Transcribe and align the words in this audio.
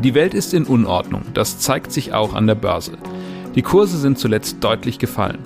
Die 0.00 0.14
Welt 0.14 0.34
ist 0.34 0.52
in 0.52 0.64
Unordnung, 0.64 1.22
das 1.32 1.60
zeigt 1.60 1.92
sich 1.92 2.12
auch 2.12 2.34
an 2.34 2.48
der 2.48 2.56
Börse. 2.56 2.92
Die 3.54 3.62
Kurse 3.62 3.98
sind 3.98 4.18
zuletzt 4.18 4.64
deutlich 4.64 4.98
gefallen. 4.98 5.38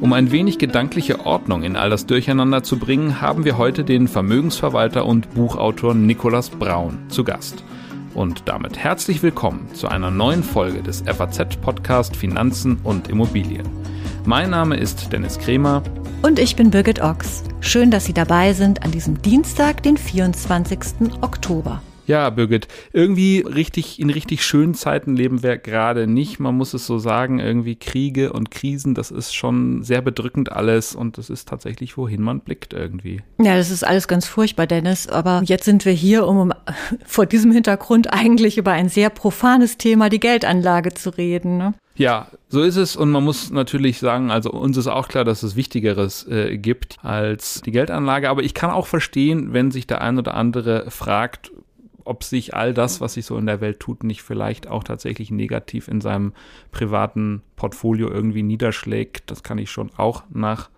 Um 0.00 0.14
ein 0.14 0.30
wenig 0.30 0.58
gedankliche 0.58 1.26
Ordnung 1.26 1.62
in 1.62 1.76
all 1.76 1.90
das 1.90 2.06
Durcheinander 2.06 2.62
zu 2.62 2.78
bringen, 2.78 3.20
haben 3.20 3.44
wir 3.44 3.58
heute 3.58 3.84
den 3.84 4.08
Vermögensverwalter 4.08 5.04
und 5.04 5.34
Buchautor 5.34 5.92
Nikolaus 5.94 6.48
Braun 6.48 6.98
zu 7.08 7.24
Gast. 7.24 7.62
Und 8.14 8.44
damit 8.46 8.78
herzlich 8.78 9.22
willkommen 9.22 9.68
zu 9.74 9.88
einer 9.88 10.10
neuen 10.10 10.42
Folge 10.42 10.82
des 10.82 11.02
FAZ-Podcast 11.02 12.16
Finanzen 12.16 12.78
und 12.84 13.08
Immobilien. 13.08 13.68
Mein 14.24 14.50
Name 14.50 14.76
ist 14.76 15.12
Dennis 15.12 15.38
Kremer. 15.38 15.82
Und 16.20 16.40
ich 16.40 16.56
bin 16.56 16.70
Birgit 16.70 17.00
Ochs. 17.00 17.44
Schön, 17.60 17.92
dass 17.92 18.04
Sie 18.04 18.12
dabei 18.12 18.52
sind 18.52 18.82
an 18.82 18.90
diesem 18.90 19.22
Dienstag, 19.22 19.84
den 19.84 19.96
24. 19.96 21.12
Oktober. 21.20 21.80
Ja, 22.08 22.30
Birgit, 22.30 22.66
irgendwie 22.92 23.40
richtig, 23.40 24.00
in 24.00 24.10
richtig 24.10 24.44
schönen 24.44 24.74
Zeiten 24.74 25.14
leben 25.14 25.42
wir 25.42 25.58
gerade 25.58 26.06
nicht. 26.06 26.40
Man 26.40 26.56
muss 26.56 26.74
es 26.74 26.86
so 26.86 26.98
sagen, 26.98 27.38
irgendwie 27.38 27.76
Kriege 27.76 28.32
und 28.32 28.50
Krisen, 28.50 28.94
das 28.94 29.10
ist 29.10 29.34
schon 29.34 29.84
sehr 29.84 30.00
bedrückend 30.00 30.50
alles 30.50 30.94
und 30.94 31.18
das 31.18 31.30
ist 31.30 31.48
tatsächlich, 31.48 31.96
wohin 31.98 32.22
man 32.22 32.40
blickt 32.40 32.72
irgendwie. 32.72 33.22
Ja, 33.40 33.56
das 33.56 33.70
ist 33.70 33.86
alles 33.86 34.08
ganz 34.08 34.26
furchtbar, 34.26 34.66
Dennis. 34.66 35.06
Aber 35.06 35.42
jetzt 35.44 35.66
sind 35.66 35.84
wir 35.84 35.92
hier, 35.92 36.26
um, 36.26 36.52
vor 37.06 37.26
diesem 37.26 37.52
Hintergrund 37.52 38.12
eigentlich 38.12 38.58
über 38.58 38.72
ein 38.72 38.88
sehr 38.88 39.10
profanes 39.10 39.76
Thema, 39.76 40.08
die 40.08 40.20
Geldanlage, 40.20 40.94
zu 40.94 41.10
reden. 41.10 41.58
Ne? 41.58 41.74
Ja, 41.98 42.28
so 42.48 42.62
ist 42.62 42.76
es 42.76 42.94
und 42.94 43.10
man 43.10 43.24
muss 43.24 43.50
natürlich 43.50 43.98
sagen, 43.98 44.30
also 44.30 44.52
uns 44.52 44.76
ist 44.76 44.86
auch 44.86 45.08
klar, 45.08 45.24
dass 45.24 45.42
es 45.42 45.56
Wichtigeres 45.56 46.26
äh, 46.28 46.56
gibt 46.56 46.96
als 47.02 47.60
die 47.62 47.72
Geldanlage, 47.72 48.30
aber 48.30 48.44
ich 48.44 48.54
kann 48.54 48.70
auch 48.70 48.86
verstehen, 48.86 49.52
wenn 49.52 49.72
sich 49.72 49.88
der 49.88 50.00
ein 50.00 50.16
oder 50.16 50.34
andere 50.34 50.92
fragt, 50.92 51.50
ob 52.04 52.22
sich 52.22 52.54
all 52.54 52.72
das, 52.72 53.00
was 53.00 53.14
sich 53.14 53.26
so 53.26 53.36
in 53.36 53.46
der 53.46 53.60
Welt 53.60 53.80
tut, 53.80 54.04
nicht 54.04 54.22
vielleicht 54.22 54.68
auch 54.68 54.84
tatsächlich 54.84 55.32
negativ 55.32 55.88
in 55.88 56.00
seinem 56.00 56.34
privaten 56.70 57.42
Portfolio 57.56 58.08
irgendwie 58.08 58.44
niederschlägt. 58.44 59.30
Das 59.30 59.42
kann 59.42 59.58
ich 59.58 59.70
schon 59.70 59.90
auch 59.96 60.22
nachvollziehen. 60.30 60.77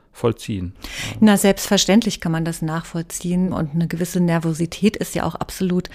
Na, 1.20 1.36
selbstverständlich 1.36 2.20
kann 2.20 2.32
man 2.32 2.44
das 2.44 2.62
nachvollziehen 2.62 3.52
und 3.52 3.74
eine 3.74 3.88
gewisse 3.88 4.20
Nervosität 4.20 4.96
ist 4.96 5.14
ja 5.14 5.24
auch 5.24 5.34
absolut 5.34 5.88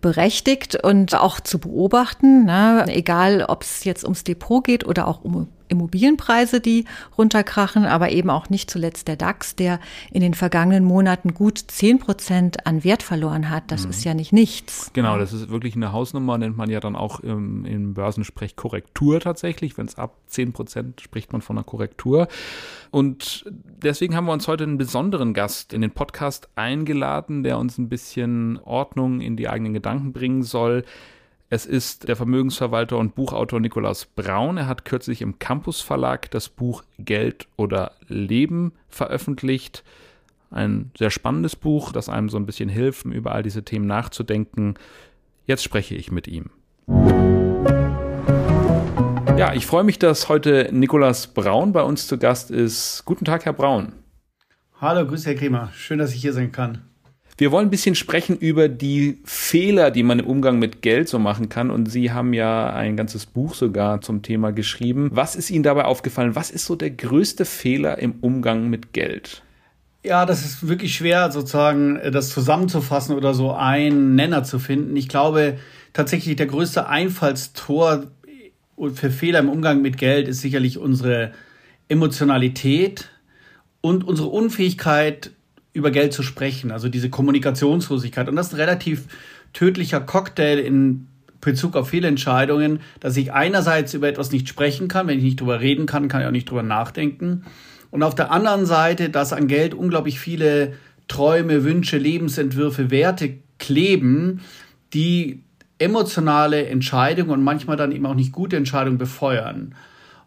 berechtigt 0.00 0.76
und 0.82 1.14
auch 1.14 1.40
zu 1.40 1.58
beobachten, 1.58 2.44
ne? 2.44 2.84
egal 2.88 3.44
ob 3.48 3.62
es 3.62 3.84
jetzt 3.84 4.04
ums 4.04 4.24
Depot 4.24 4.62
geht 4.62 4.86
oder 4.86 5.08
auch 5.08 5.24
um 5.24 5.48
Immobilienpreise, 5.70 6.60
die 6.60 6.84
runterkrachen, 7.16 7.84
aber 7.84 8.10
eben 8.10 8.30
auch 8.30 8.50
nicht 8.50 8.70
zuletzt 8.70 9.08
der 9.08 9.16
DAX, 9.16 9.56
der 9.56 9.80
in 10.10 10.20
den 10.20 10.34
vergangenen 10.34 10.84
Monaten 10.84 11.34
gut 11.34 11.58
zehn 11.58 11.98
Prozent 11.98 12.66
an 12.66 12.84
Wert 12.84 13.02
verloren 13.02 13.50
hat. 13.50 13.64
Das 13.68 13.84
mhm. 13.84 13.90
ist 13.90 14.04
ja 14.04 14.14
nicht 14.14 14.32
nichts. 14.32 14.90
Genau, 14.92 15.18
das 15.18 15.32
ist 15.32 15.48
wirklich 15.50 15.76
eine 15.76 15.92
Hausnummer, 15.92 16.38
nennt 16.38 16.56
man 16.56 16.70
ja 16.70 16.80
dann 16.80 16.96
auch 16.96 17.20
im, 17.20 17.64
im 17.64 17.94
Börsensprech 17.94 18.56
Korrektur 18.56 19.20
tatsächlich. 19.20 19.78
Wenn 19.78 19.86
es 19.86 19.96
ab 19.96 20.16
zehn 20.26 20.52
Prozent 20.52 21.00
spricht 21.00 21.32
man 21.32 21.42
von 21.42 21.56
einer 21.56 21.64
Korrektur. 21.64 22.28
Und 22.90 23.44
deswegen 23.82 24.16
haben 24.16 24.26
wir 24.26 24.32
uns 24.32 24.48
heute 24.48 24.64
einen 24.64 24.78
besonderen 24.78 25.34
Gast 25.34 25.72
in 25.72 25.80
den 25.80 25.92
Podcast 25.92 26.48
eingeladen, 26.56 27.42
der 27.42 27.58
uns 27.58 27.78
ein 27.78 27.88
bisschen 27.88 28.58
Ordnung 28.64 29.20
in 29.20 29.36
die 29.36 29.48
eigenen 29.48 29.74
Gedanken 29.74 30.12
bringen 30.12 30.42
soll. 30.42 30.84
Es 31.52 31.66
ist 31.66 32.06
der 32.06 32.14
Vermögensverwalter 32.14 32.96
und 32.96 33.16
Buchautor 33.16 33.58
Nikolaus 33.58 34.06
Braun. 34.06 34.56
Er 34.56 34.68
hat 34.68 34.84
kürzlich 34.84 35.20
im 35.20 35.40
Campus 35.40 35.80
Verlag 35.80 36.30
das 36.30 36.48
Buch 36.48 36.84
Geld 37.00 37.48
oder 37.56 37.90
Leben 38.06 38.70
veröffentlicht. 38.88 39.82
Ein 40.52 40.92
sehr 40.96 41.10
spannendes 41.10 41.56
Buch, 41.56 41.90
das 41.90 42.08
einem 42.08 42.28
so 42.28 42.36
ein 42.36 42.46
bisschen 42.46 42.68
hilft, 42.68 43.04
über 43.04 43.32
all 43.32 43.42
diese 43.42 43.64
Themen 43.64 43.88
nachzudenken. 43.88 44.74
Jetzt 45.44 45.64
spreche 45.64 45.96
ich 45.96 46.12
mit 46.12 46.28
ihm. 46.28 46.50
Ja, 49.36 49.52
ich 49.52 49.66
freue 49.66 49.82
mich, 49.82 49.98
dass 49.98 50.28
heute 50.28 50.68
Nikolaus 50.70 51.26
Braun 51.26 51.72
bei 51.72 51.82
uns 51.82 52.06
zu 52.06 52.16
Gast 52.16 52.52
ist. 52.52 53.02
Guten 53.06 53.24
Tag, 53.24 53.44
Herr 53.44 53.54
Braun. 53.54 53.94
Hallo, 54.80 55.04
grüß 55.04 55.26
Herr 55.26 55.34
Kremer. 55.34 55.70
Schön, 55.74 55.98
dass 55.98 56.14
ich 56.14 56.20
hier 56.20 56.32
sein 56.32 56.52
kann. 56.52 56.89
Wir 57.40 57.52
wollen 57.52 57.68
ein 57.68 57.70
bisschen 57.70 57.94
sprechen 57.94 58.36
über 58.36 58.68
die 58.68 59.18
Fehler, 59.24 59.90
die 59.90 60.02
man 60.02 60.18
im 60.18 60.26
Umgang 60.26 60.58
mit 60.58 60.82
Geld 60.82 61.08
so 61.08 61.18
machen 61.18 61.48
kann. 61.48 61.70
Und 61.70 61.86
Sie 61.86 62.12
haben 62.12 62.34
ja 62.34 62.70
ein 62.70 62.98
ganzes 62.98 63.24
Buch 63.24 63.54
sogar 63.54 64.02
zum 64.02 64.20
Thema 64.20 64.52
geschrieben. 64.52 65.08
Was 65.14 65.36
ist 65.36 65.48
Ihnen 65.48 65.62
dabei 65.62 65.86
aufgefallen? 65.86 66.34
Was 66.34 66.50
ist 66.50 66.66
so 66.66 66.76
der 66.76 66.90
größte 66.90 67.46
Fehler 67.46 67.98
im 67.98 68.16
Umgang 68.20 68.68
mit 68.68 68.92
Geld? 68.92 69.42
Ja, 70.04 70.26
das 70.26 70.44
ist 70.44 70.68
wirklich 70.68 70.94
schwer, 70.94 71.32
sozusagen 71.32 71.98
das 72.12 72.28
zusammenzufassen 72.28 73.16
oder 73.16 73.32
so 73.32 73.52
einen 73.52 74.14
Nenner 74.16 74.44
zu 74.44 74.58
finden. 74.58 74.94
Ich 74.94 75.08
glaube, 75.08 75.56
tatsächlich 75.94 76.36
der 76.36 76.46
größte 76.46 76.88
Einfallstor 76.88 78.08
für 78.92 79.10
Fehler 79.10 79.38
im 79.38 79.48
Umgang 79.48 79.80
mit 79.80 79.96
Geld 79.96 80.28
ist 80.28 80.42
sicherlich 80.42 80.76
unsere 80.76 81.32
Emotionalität 81.88 83.08
und 83.80 84.04
unsere 84.04 84.28
Unfähigkeit, 84.28 85.30
über 85.72 85.90
Geld 85.90 86.12
zu 86.12 86.22
sprechen, 86.22 86.70
also 86.72 86.88
diese 86.88 87.10
Kommunikationslosigkeit. 87.10 88.28
Und 88.28 88.36
das 88.36 88.48
ist 88.48 88.54
ein 88.54 88.60
relativ 88.60 89.06
tödlicher 89.52 90.00
Cocktail 90.00 90.58
in 90.58 91.06
Bezug 91.40 91.76
auf 91.76 91.88
viele 91.88 92.08
Entscheidungen, 92.08 92.80
dass 93.00 93.16
ich 93.16 93.32
einerseits 93.32 93.94
über 93.94 94.08
etwas 94.08 94.30
nicht 94.30 94.48
sprechen 94.48 94.88
kann, 94.88 95.06
wenn 95.06 95.18
ich 95.18 95.24
nicht 95.24 95.40
drüber 95.40 95.60
reden 95.60 95.86
kann, 95.86 96.08
kann 96.08 96.20
ich 96.20 96.26
auch 96.26 96.32
nicht 96.32 96.50
drüber 96.50 96.62
nachdenken. 96.62 97.44
Und 97.90 98.02
auf 98.02 98.14
der 98.14 98.30
anderen 98.30 98.66
Seite, 98.66 99.08
dass 99.08 99.32
an 99.32 99.48
Geld 99.48 99.74
unglaublich 99.74 100.20
viele 100.20 100.74
Träume, 101.08 101.64
Wünsche, 101.64 101.98
Lebensentwürfe, 101.98 102.90
Werte 102.90 103.38
kleben, 103.58 104.40
die 104.92 105.42
emotionale 105.78 106.66
Entscheidungen 106.66 107.30
und 107.30 107.42
manchmal 107.42 107.76
dann 107.76 107.90
eben 107.92 108.06
auch 108.06 108.14
nicht 108.14 108.32
gute 108.32 108.56
Entscheidungen 108.56 108.98
befeuern. 108.98 109.74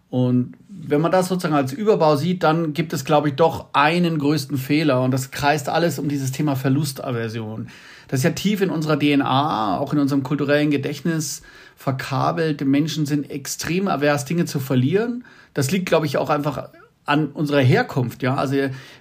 Und 0.10 0.54
wenn 0.82 1.02
man 1.02 1.12
das 1.12 1.28
sozusagen 1.28 1.54
als 1.54 1.72
Überbau 1.72 2.16
sieht, 2.16 2.44
dann 2.44 2.74
gibt 2.74 2.94
es, 2.94 3.06
glaube 3.06 3.30
ich, 3.30 3.36
doch 3.36 3.68
einen 3.74 4.18
größten 4.18 4.58
Fehler 4.58 5.02
und 5.02 5.12
das 5.12 5.32
kreist 5.32 5.70
alles 5.70 6.00
um 6.00 6.10
dieses 6.10 6.32
Thema 6.32 6.56
Verlustaversion. 6.56 7.68
Das 8.08 8.20
ist 8.20 8.24
ja 8.24 8.32
tief 8.32 8.62
in 8.62 8.70
unserer 8.70 8.98
DNA, 8.98 9.78
auch 9.78 9.94
in 9.94 10.00
unserem 10.00 10.24
kulturellen 10.24 10.72
Gedächtnis 10.72 11.42
verkabelt. 11.76 12.66
Menschen 12.66 13.06
sind 13.06 13.30
extrem 13.30 13.88
avers, 13.88 14.26
Dinge 14.26 14.46
zu 14.46 14.60
verlieren. 14.60 15.24
Das 15.54 15.72
liegt, 15.72 15.86
glaube 15.86 16.06
ich, 16.06 16.18
auch 16.18 16.30
einfach 16.30 16.70
an 17.06 17.28
unserer 17.28 17.60
Herkunft, 17.60 18.24
ja. 18.24 18.36
Also 18.36 18.56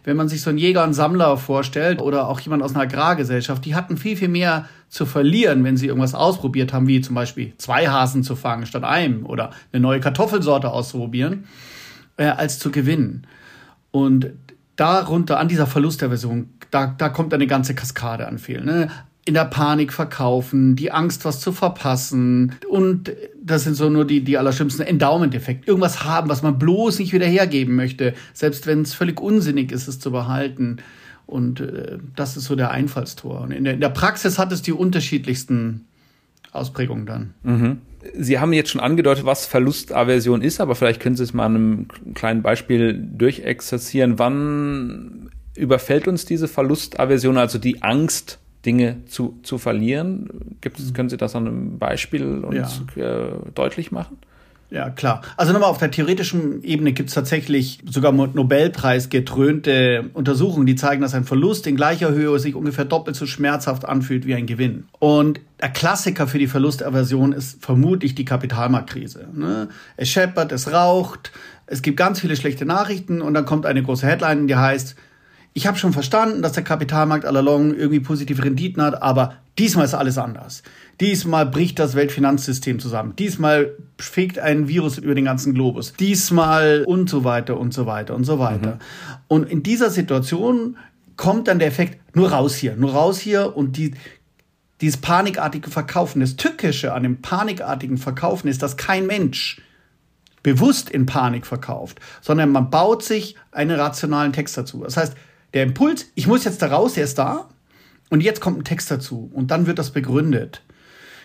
wenn 0.04 0.16
man 0.16 0.28
sich 0.28 0.42
so 0.42 0.50
einen 0.50 0.58
Jäger 0.58 0.82
und 0.84 0.94
Sammler 0.94 1.36
vorstellt 1.36 2.00
oder 2.00 2.28
auch 2.28 2.40
jemand 2.40 2.62
aus 2.62 2.74
einer 2.74 2.82
Agrargesellschaft, 2.82 3.64
die 3.64 3.74
hatten 3.74 3.96
viel, 3.96 4.16
viel 4.16 4.28
mehr 4.28 4.66
zu 4.88 5.06
verlieren, 5.06 5.64
wenn 5.64 5.76
sie 5.76 5.86
irgendwas 5.86 6.14
ausprobiert 6.14 6.72
haben, 6.72 6.88
wie 6.88 7.00
zum 7.00 7.14
Beispiel 7.14 7.52
zwei 7.58 7.88
Hasen 7.88 8.24
zu 8.24 8.36
fangen 8.36 8.66
statt 8.66 8.84
einem 8.84 9.24
oder 9.24 9.50
eine 9.72 9.80
neue 9.80 10.00
Kartoffelsorte 10.00 10.70
auszuprobieren, 10.70 11.44
äh, 12.16 12.26
als 12.26 12.58
zu 12.58 12.70
gewinnen. 12.70 13.26
Und 13.90 14.32
darunter, 14.76 15.38
an 15.38 15.48
dieser 15.48 15.66
Verlusterversion, 15.66 16.50
da, 16.70 16.86
da 16.86 17.08
kommt 17.08 17.32
eine 17.34 17.46
ganze 17.46 17.74
Kaskade 17.74 18.26
an 18.26 18.38
Fehlen. 18.38 18.64
Ne? 18.64 18.90
In 19.24 19.34
der 19.34 19.44
Panik 19.44 19.92
verkaufen, 19.92 20.74
die 20.74 20.90
Angst, 20.90 21.24
was 21.24 21.38
zu 21.38 21.52
verpassen. 21.52 22.56
Und 22.68 23.12
das 23.40 23.64
sind 23.64 23.74
so 23.74 23.88
nur 23.88 24.04
die, 24.04 24.22
die 24.22 24.36
allerschlimmsten 24.36 24.84
Endowment-Effekte. 24.84 25.66
Irgendwas 25.66 26.04
haben, 26.04 26.28
was 26.28 26.42
man 26.42 26.58
bloß 26.58 26.98
nicht 26.98 27.12
wieder 27.12 27.26
hergeben 27.26 27.76
möchte, 27.76 28.14
selbst 28.32 28.66
wenn 28.66 28.82
es 28.82 28.94
völlig 28.94 29.20
unsinnig 29.20 29.70
ist, 29.70 29.86
es 29.86 30.00
zu 30.00 30.10
behalten. 30.10 30.78
Und 31.26 31.60
äh, 31.60 31.98
das 32.16 32.36
ist 32.36 32.44
so 32.44 32.56
der 32.56 32.72
Einfallstor. 32.72 33.42
Und 33.42 33.52
in 33.52 33.62
der, 33.64 33.74
in 33.74 33.80
der 33.80 33.90
Praxis 33.90 34.38
hat 34.38 34.50
es 34.50 34.60
die 34.60 34.72
unterschiedlichsten 34.72 35.86
Ausprägungen 36.50 37.06
dann. 37.06 37.34
Mhm. 37.44 37.78
Sie 38.18 38.40
haben 38.40 38.52
jetzt 38.52 38.70
schon 38.70 38.80
angedeutet, 38.80 39.24
was 39.24 39.46
Verlustaversion 39.46 40.42
ist, 40.42 40.60
aber 40.60 40.74
vielleicht 40.74 41.00
können 41.00 41.14
Sie 41.14 41.22
es 41.22 41.32
mal 41.32 41.46
einem 41.46 41.86
kleinen 42.14 42.42
Beispiel 42.42 42.94
durchexerzieren. 42.94 44.18
Wann 44.18 45.30
überfällt 45.54 46.08
uns 46.08 46.24
diese 46.24 46.48
Verlustaversion, 46.48 47.38
also 47.38 47.58
die 47.58 47.82
Angst 47.82 48.40
Dinge 48.64 49.04
zu, 49.06 49.38
zu 49.42 49.58
verlieren. 49.58 50.56
Gibt 50.60 50.78
es, 50.78 50.94
können 50.94 51.08
Sie 51.08 51.16
das 51.16 51.34
an 51.34 51.46
einem 51.46 51.78
Beispiel 51.78 52.44
uns 52.44 52.82
ja. 52.94 53.28
äh, 53.28 53.32
deutlich 53.54 53.90
machen? 53.90 54.18
Ja, 54.72 54.88
klar. 54.88 55.20
Also 55.36 55.52
nochmal 55.52 55.68
auf 55.68 55.76
der 55.76 55.90
theoretischen 55.90 56.64
Ebene 56.64 56.94
gibt 56.94 57.10
es 57.10 57.14
tatsächlich 57.14 57.80
sogar 57.84 58.10
Nobelpreis 58.10 59.10
getrönte 59.10 60.08
Untersuchungen, 60.14 60.64
die 60.64 60.76
zeigen, 60.76 61.02
dass 61.02 61.12
ein 61.12 61.24
Verlust 61.24 61.66
in 61.66 61.76
gleicher 61.76 62.12
Höhe 62.12 62.38
sich 62.38 62.54
ungefähr 62.54 62.86
doppelt 62.86 63.14
so 63.14 63.26
schmerzhaft 63.26 63.84
anfühlt 63.84 64.26
wie 64.26 64.34
ein 64.34 64.46
Gewinn. 64.46 64.84
Und 64.98 65.40
der 65.60 65.68
Klassiker 65.68 66.26
für 66.26 66.38
die 66.38 66.46
Verlustaversion 66.46 67.32
ist 67.32 67.62
vermutlich 67.62 68.14
die 68.14 68.24
Kapitalmarktkrise. 68.24 69.28
Ne? 69.34 69.68
Es 69.98 70.08
scheppert, 70.08 70.52
es 70.52 70.72
raucht, 70.72 71.32
es 71.66 71.82
gibt 71.82 71.98
ganz 71.98 72.20
viele 72.20 72.36
schlechte 72.36 72.64
Nachrichten 72.64 73.20
und 73.20 73.34
dann 73.34 73.44
kommt 73.44 73.66
eine 73.66 73.82
große 73.82 74.06
Headline, 74.06 74.46
die 74.46 74.56
heißt, 74.56 74.96
ich 75.54 75.66
habe 75.66 75.76
schon 75.76 75.92
verstanden, 75.92 76.40
dass 76.40 76.52
der 76.52 76.64
Kapitalmarkt 76.64 77.26
allalong 77.26 77.74
irgendwie 77.74 78.00
positive 78.00 78.42
Renditen 78.42 78.82
hat, 78.82 79.02
aber 79.02 79.34
diesmal 79.58 79.84
ist 79.84 79.94
alles 79.94 80.16
anders. 80.16 80.62
Diesmal 81.00 81.44
bricht 81.44 81.78
das 81.78 81.94
Weltfinanzsystem 81.94 82.78
zusammen. 82.78 83.14
Diesmal 83.16 83.76
fegt 83.98 84.38
ein 84.38 84.68
Virus 84.68 84.96
über 84.98 85.14
den 85.14 85.26
ganzen 85.26 85.52
Globus. 85.52 85.92
Diesmal 85.92 86.84
und 86.86 87.10
so 87.10 87.24
weiter 87.24 87.58
und 87.58 87.74
so 87.74 87.84
weiter 87.84 88.14
und 88.14 88.24
so 88.24 88.38
weiter. 88.38 88.74
Mhm. 88.74 88.78
Und 89.28 89.50
in 89.50 89.62
dieser 89.62 89.90
Situation 89.90 90.78
kommt 91.16 91.48
dann 91.48 91.58
der 91.58 91.68
Effekt, 91.68 92.16
nur 92.16 92.32
raus 92.32 92.54
hier, 92.54 92.74
nur 92.76 92.92
raus 92.92 93.18
hier 93.18 93.54
und 93.54 93.76
die, 93.76 93.92
dieses 94.80 94.96
panikartige 94.96 95.70
Verkaufen. 95.70 96.20
Das 96.20 96.36
Tückische 96.36 96.94
an 96.94 97.02
dem 97.02 97.20
panikartigen 97.20 97.98
Verkaufen 97.98 98.48
ist, 98.48 98.62
dass 98.62 98.78
kein 98.78 99.06
Mensch 99.06 99.60
bewusst 100.42 100.90
in 100.90 101.06
Panik 101.06 101.46
verkauft, 101.46 102.00
sondern 102.20 102.50
man 102.50 102.70
baut 102.70 103.04
sich 103.04 103.36
einen 103.52 103.78
rationalen 103.78 104.32
Text 104.32 104.56
dazu. 104.56 104.82
Das 104.82 104.96
heißt, 104.96 105.14
der 105.54 105.64
Impuls, 105.64 106.06
ich 106.14 106.26
muss 106.26 106.44
jetzt 106.44 106.62
da 106.62 106.68
raus, 106.68 106.94
der 106.94 107.04
ist 107.04 107.18
da 107.18 107.48
und 108.10 108.22
jetzt 108.22 108.40
kommt 108.40 108.58
ein 108.58 108.64
Text 108.64 108.90
dazu 108.90 109.30
und 109.32 109.50
dann 109.50 109.66
wird 109.66 109.78
das 109.78 109.90
begründet. 109.90 110.62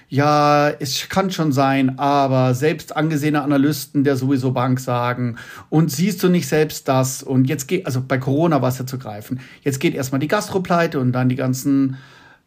Ja, 0.09 0.69
es 0.69 1.09
kann 1.09 1.31
schon 1.31 1.51
sein, 1.51 1.99
aber 1.99 2.53
selbst 2.53 2.95
angesehene 2.95 3.41
Analysten 3.41 4.05
der 4.05 4.15
sowieso 4.15 4.51
Bank 4.51 4.79
sagen, 4.79 5.35
und 5.69 5.91
siehst 5.91 6.23
du 6.23 6.29
nicht 6.29 6.47
selbst 6.47 6.87
das? 6.87 7.23
Und 7.23 7.49
jetzt 7.49 7.67
geht, 7.67 7.85
also 7.85 8.01
bei 8.01 8.17
Corona 8.17 8.61
war 8.61 8.69
es 8.69 8.77
ja 8.79 8.85
zu 8.85 8.97
greifen. 8.97 9.41
Jetzt 9.63 9.81
geht 9.81 9.93
erstmal 9.93 10.19
die 10.19 10.29
Gastropleite 10.29 11.01
und 11.01 11.11
dann 11.11 11.27
die 11.27 11.35
ganzen 11.35 11.97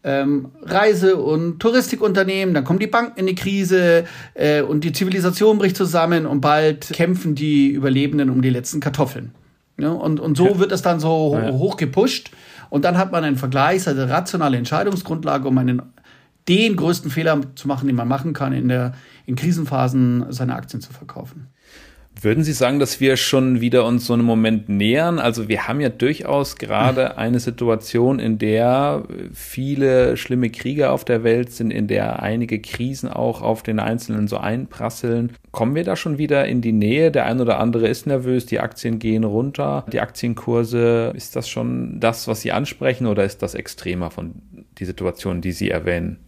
ähm, 0.03 0.49
Reise- 0.63 1.17
und 1.17 1.61
Touristikunternehmen, 1.61 2.55
dann 2.55 2.65
kommen 2.65 2.79
die 2.79 2.87
Banken 2.87 3.21
in 3.21 3.27
die 3.27 3.35
Krise 3.35 4.05
äh, 4.33 4.63
und 4.63 4.83
die 4.83 4.93
Zivilisation 4.93 5.59
bricht 5.59 5.77
zusammen 5.77 6.25
und 6.25 6.41
bald 6.41 6.89
kämpfen 6.89 7.35
die 7.35 7.69
Überlebenden 7.69 8.31
um 8.31 8.41
die 8.41 8.49
letzten 8.49 8.81
Kartoffeln. 8.81 9.33
Ja, 9.81 9.91
und, 9.91 10.21
und 10.21 10.37
so 10.37 10.47
ja. 10.47 10.59
wird 10.59 10.73
es 10.73 10.83
dann 10.83 11.01
so 11.01 11.39
ja. 11.41 11.53
hoch 11.53 11.77
gepusht. 11.77 12.31
Und 12.69 12.85
dann 12.85 12.97
hat 12.97 13.13
man 13.13 13.25
einen 13.25 13.37
Vergleich, 13.37 13.87
also 13.87 14.05
rationale 14.05 14.57
Entscheidungsgrundlage, 14.57 15.49
um 15.49 15.59
einen, 15.59 15.83
den 16.49 16.77
größten 16.77 17.11
Fehler 17.11 17.41
zu 17.55 17.69
machen, 17.69 17.87
den 17.87 17.97
man 17.97 18.09
machen 18.09 18.33
kann, 18.33 18.53
in, 18.53 18.69
der, 18.69 18.95
in 19.27 19.37
Krisenphasen 19.37 20.27
seine 20.31 20.55
Aktien 20.55 20.81
zu 20.81 20.93
verkaufen. 20.93 21.49
Würden 22.23 22.45
Sie 22.45 22.53
sagen, 22.53 22.79
dass 22.79 23.01
wir 23.01 23.17
schon 23.17 23.63
wieder 23.63 23.87
uns 23.87 24.05
so 24.05 24.13
einem 24.13 24.27
Moment 24.27 24.69
nähern? 24.69 25.19
Also 25.19 25.49
wir 25.49 25.67
haben 25.67 25.81
ja 25.81 25.89
durchaus 25.89 26.57
gerade 26.57 27.17
eine 27.19 27.41
Situation, 27.41 28.19
in 28.19 28.37
der 28.37 29.05
viele 29.33 30.19
schlimme 30.19 30.51
Kriege 30.51 30.91
auf 30.91 31.07
der 31.07 31.25
Welt 31.25 31.51
sind, 31.51 31.71
in 31.71 31.87
der 31.87 32.23
einige 32.23 32.61
Krisen 32.61 33.09
auch 33.09 33.41
auf 33.41 33.63
den 33.63 33.79
Einzelnen 33.79 34.29
so 34.29 34.37
einprasseln. 34.37 35.33
Kommen 35.51 35.75
wir 35.75 35.85
da 35.85 35.97
schon 35.97 36.19
wieder 36.19 36.47
in 36.47 36.61
die 36.61 36.73
Nähe? 36.73 37.11
Der 37.11 37.25
ein 37.25 37.41
oder 37.41 37.59
andere 37.59 37.89
ist 37.89 38.07
nervös, 38.07 38.45
die 38.45 38.61
Aktien 38.61 38.99
gehen 38.99 39.25
runter, 39.25 39.87
die 39.91 40.01
Aktienkurse. 40.01 41.15
Ist 41.17 41.37
das 41.37 41.49
schon 41.49 42.01
das, 42.01 42.29
was 42.29 42.43
Sie 42.43 42.53
ansprechen 42.53 43.07
oder 43.07 43.25
ist 43.25 43.43
das 43.43 43.55
extremer 43.55 44.11
von 44.11 44.35
die 44.79 44.85
Situation, 44.85 45.41
die 45.41 45.53
Sie 45.53 45.71
erwähnen? 45.71 46.19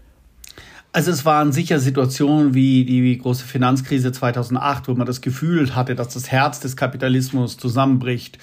Also 0.95 1.11
es 1.11 1.25
waren 1.25 1.53
sicher 1.53 1.79
Situationen 1.79 2.53
wie 2.53 2.85
die 2.85 3.17
große 3.17 3.47
Finanzkrise 3.47 4.13
2008, 4.13 4.89
wo 4.89 4.95
man 4.95 5.07
das 5.07 5.23
Gefühl 5.23 5.75
hatte, 5.75 5.95
dass 5.95 6.09
das 6.13 6.31
Herz 6.31 6.61
des 6.61 6.77
Kapitalismus 6.77 7.57
zusammenbricht. 7.57 8.39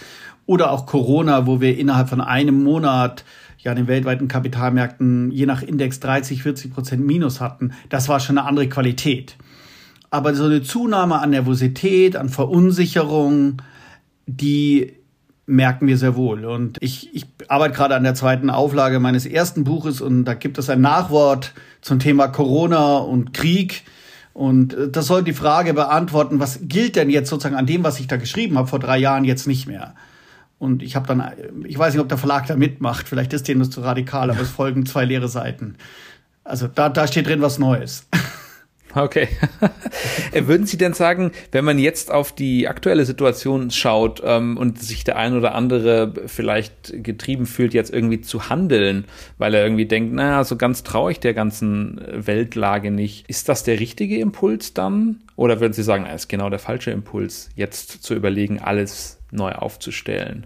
Oder 0.48 0.72
auch 0.72 0.88
Corona, 0.88 1.46
wo 1.46 1.62
wir 1.62 1.78
innerhalb 1.78 2.10
von 2.10 2.22
einem 2.22 2.64
Monat 2.64 3.24
ja 3.60 3.76
den 3.76 3.88
weltweiten 3.88 4.28
Kapitalmärkten 4.28 5.30
je 5.32 5.46
nach 5.46 5.62
Index 5.62 6.00
30, 6.00 6.42
40 6.42 6.74
Prozent 6.74 7.06
Minus 7.06 7.40
hatten. 7.40 7.74
Das 7.90 8.10
war 8.10 8.20
schon 8.20 8.40
eine 8.40 8.48
andere 8.48 8.68
Qualität. 8.68 9.36
Aber 10.10 10.34
so 10.34 10.46
eine 10.46 10.64
Zunahme 10.64 11.20
an 11.20 11.30
Nervosität, 11.30 12.16
an 12.16 12.30
Verunsicherung, 12.30 13.62
die 14.26 14.94
merken 15.46 15.86
wir 15.86 15.98
sehr 15.98 16.16
wohl. 16.16 16.46
Und 16.46 16.78
ich, 16.82 17.14
ich 17.14 17.28
arbeite 17.48 17.76
gerade 17.76 17.96
an 17.96 18.04
der 18.04 18.16
zweiten 18.16 18.50
Auflage 18.50 19.00
meines 19.00 19.28
ersten 19.28 19.64
Buches 19.66 20.02
und 20.02 20.26
da 20.26 20.34
gibt 20.34 20.58
es 20.58 20.68
ein 20.70 20.82
Nachwort 20.82 21.54
zum 21.82 22.00
Thema 22.00 22.28
Corona 22.28 22.98
und 22.98 23.34
Krieg. 23.34 23.84
Und 24.34 24.74
äh, 24.74 24.90
das 24.90 25.08
soll 25.08 25.24
die 25.24 25.34
Frage 25.34 25.74
beantworten, 25.74 26.40
was 26.40 26.60
gilt 26.64 26.96
denn 26.96 27.10
jetzt 27.10 27.30
sozusagen 27.30 27.56
an 27.56 27.66
dem, 27.66 27.84
was 27.84 28.00
ich 28.00 28.08
da 28.08 28.18
geschrieben 28.18 28.58
habe 28.58 28.68
vor 28.68 28.80
drei 28.80 28.98
Jahren 28.98 29.26
jetzt 29.26 29.48
nicht 29.48 29.68
mehr? 29.68 29.96
Und 30.60 30.84
ich 30.84 30.96
habe 30.96 31.08
dann, 31.08 31.24
ich 31.66 31.78
weiß 31.78 31.94
nicht, 31.94 32.02
ob 32.02 32.10
der 32.10 32.18
Verlag 32.18 32.48
da 32.48 32.56
mitmacht, 32.56 33.08
vielleicht 33.08 33.32
ist 33.32 33.48
denen 33.48 33.62
das 33.62 33.70
zu 33.70 33.82
radikal, 33.82 34.30
aber 34.30 34.42
es 34.42 34.50
folgen 34.50 34.86
zwei 34.86 35.06
leere 35.06 35.30
Seiten. 35.30 35.76
Also 36.44 36.68
da, 36.68 36.90
da 36.90 37.08
steht 37.08 37.28
drin 37.28 37.42
was 37.42 37.60
Neues. 37.60 38.08
Okay. 38.96 39.28
Äh, 40.32 40.46
würden 40.46 40.68
Sie 40.68 40.78
denn 40.78 40.94
sagen, 40.94 41.32
wenn 41.52 41.66
man 41.66 41.80
jetzt 41.80 42.12
auf 42.12 42.32
die 42.32 42.68
aktuelle 42.68 43.06
Situation 43.06 43.72
schaut 43.72 44.22
ähm, 44.24 44.58
und 44.58 44.80
sich 44.80 45.04
der 45.04 45.18
ein 45.18 45.36
oder 45.36 45.56
andere 45.56 46.14
vielleicht 46.28 47.04
getrieben 47.04 47.48
fühlt, 47.48 47.74
jetzt 47.74 47.92
irgendwie 47.92 48.22
zu 48.22 48.50
handeln, 48.50 49.06
weil 49.40 49.56
er 49.56 49.64
irgendwie 49.64 49.88
denkt, 49.88 50.14
naja, 50.14 50.44
so 50.44 50.56
ganz 50.56 50.84
traue 50.84 51.12
ich 51.12 51.20
der 51.20 51.34
ganzen 51.34 52.00
Weltlage 52.14 52.92
nicht, 52.92 53.28
ist 53.28 53.50
das 53.50 53.64
der 53.64 53.80
richtige 53.80 54.20
Impuls 54.20 54.76
dann? 54.76 55.22
Oder 55.36 55.60
würden 55.60 55.74
Sie 55.74 55.84
sagen, 55.84 56.06
es 56.06 56.24
ist 56.24 56.28
genau 56.28 56.52
der 56.52 56.60
falsche 56.60 56.92
Impuls, 56.92 57.50
jetzt 57.56 58.04
zu 58.04 58.14
überlegen, 58.14 58.60
alles 58.60 59.18
neu 59.32 59.54
aufzustellen? 59.54 60.46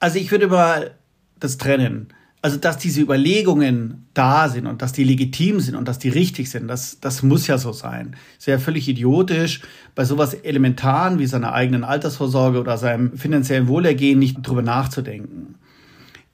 Also 0.00 0.18
ich 0.18 0.32
würde 0.32 0.48
mal 0.48 0.90
das 1.38 1.58
trennen 1.58 2.12
also 2.40 2.56
dass 2.56 2.78
diese 2.78 3.00
Überlegungen 3.00 4.06
da 4.14 4.48
sind 4.48 4.66
und 4.66 4.80
dass 4.80 4.92
die 4.92 5.04
legitim 5.04 5.60
sind 5.60 5.74
und 5.74 5.88
dass 5.88 5.98
die 5.98 6.08
richtig 6.08 6.50
sind, 6.50 6.68
das, 6.68 7.00
das 7.00 7.22
muss 7.22 7.46
ja 7.46 7.58
so 7.58 7.72
sein. 7.72 8.16
Es 8.38 8.46
wäre 8.46 8.60
völlig 8.60 8.88
idiotisch, 8.88 9.60
bei 9.94 10.04
sowas 10.04 10.34
Elementaren 10.34 11.18
wie 11.18 11.26
seiner 11.26 11.52
eigenen 11.52 11.82
Altersvorsorge 11.82 12.60
oder 12.60 12.78
seinem 12.78 13.16
finanziellen 13.16 13.66
Wohlergehen 13.66 14.18
nicht 14.18 14.36
drüber 14.42 14.62
nachzudenken. 14.62 15.56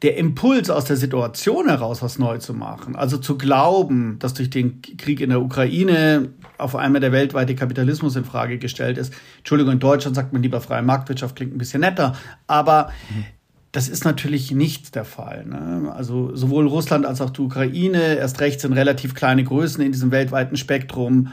Der 0.03 0.19
Impuls 0.19 0.69
aus 0.69 0.85
der 0.85 0.97
Situation 0.97 1.69
heraus, 1.69 2.03
was 2.03 2.19
neu 2.19 2.37
zu 2.37 2.53
machen, 2.53 2.95
also 2.95 3.17
zu 3.17 3.39
glauben, 3.39 4.19
dass 4.19 4.35
durch 4.35 4.51
den 4.51 4.83
Krieg 4.83 5.23
in 5.23 5.31
der 5.31 5.41
Ukraine 5.41 6.29
auf 6.59 6.77
einmal 6.77 7.01
der 7.01 7.13
weltweite 7.13 7.55
Kapitalismus 7.55 8.15
in 8.15 8.27
Frage 8.27 8.59
gestellt 8.59 8.99
ist. 8.99 9.15
Entschuldigung, 9.39 9.73
in 9.73 9.79
Deutschland 9.79 10.15
sagt 10.15 10.35
man 10.35 10.43
lieber 10.43 10.61
freie 10.61 10.83
Marktwirtschaft, 10.83 11.37
klingt 11.37 11.55
ein 11.55 11.59
bisschen 11.59 11.81
netter, 11.81 12.15
aber 12.47 12.91
mhm 13.09 13.25
das 13.75 13.89
ist 13.89 14.05
natürlich 14.05 14.53
nicht 14.53 14.95
der 14.95 15.05
Fall. 15.05 15.47
Ne? 15.47 15.93
Also 15.93 16.35
sowohl 16.37 16.69
Russland 16.69 17.05
als 17.05 17.21
auch 17.21 17.31
die 17.31 17.41
Ukraine, 17.41 18.15
erst 18.15 18.41
recht 18.41 18.61
sind 18.61 18.73
relativ 18.73 19.17
kleine 19.17 19.43
Größen 19.43 19.83
in 19.83 19.91
diesem 19.91 20.13
weltweiten 20.13 20.57
Spektrum. 20.57 21.33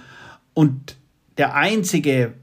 Und 0.55 0.97
der 1.37 1.53
einzige 1.53 2.33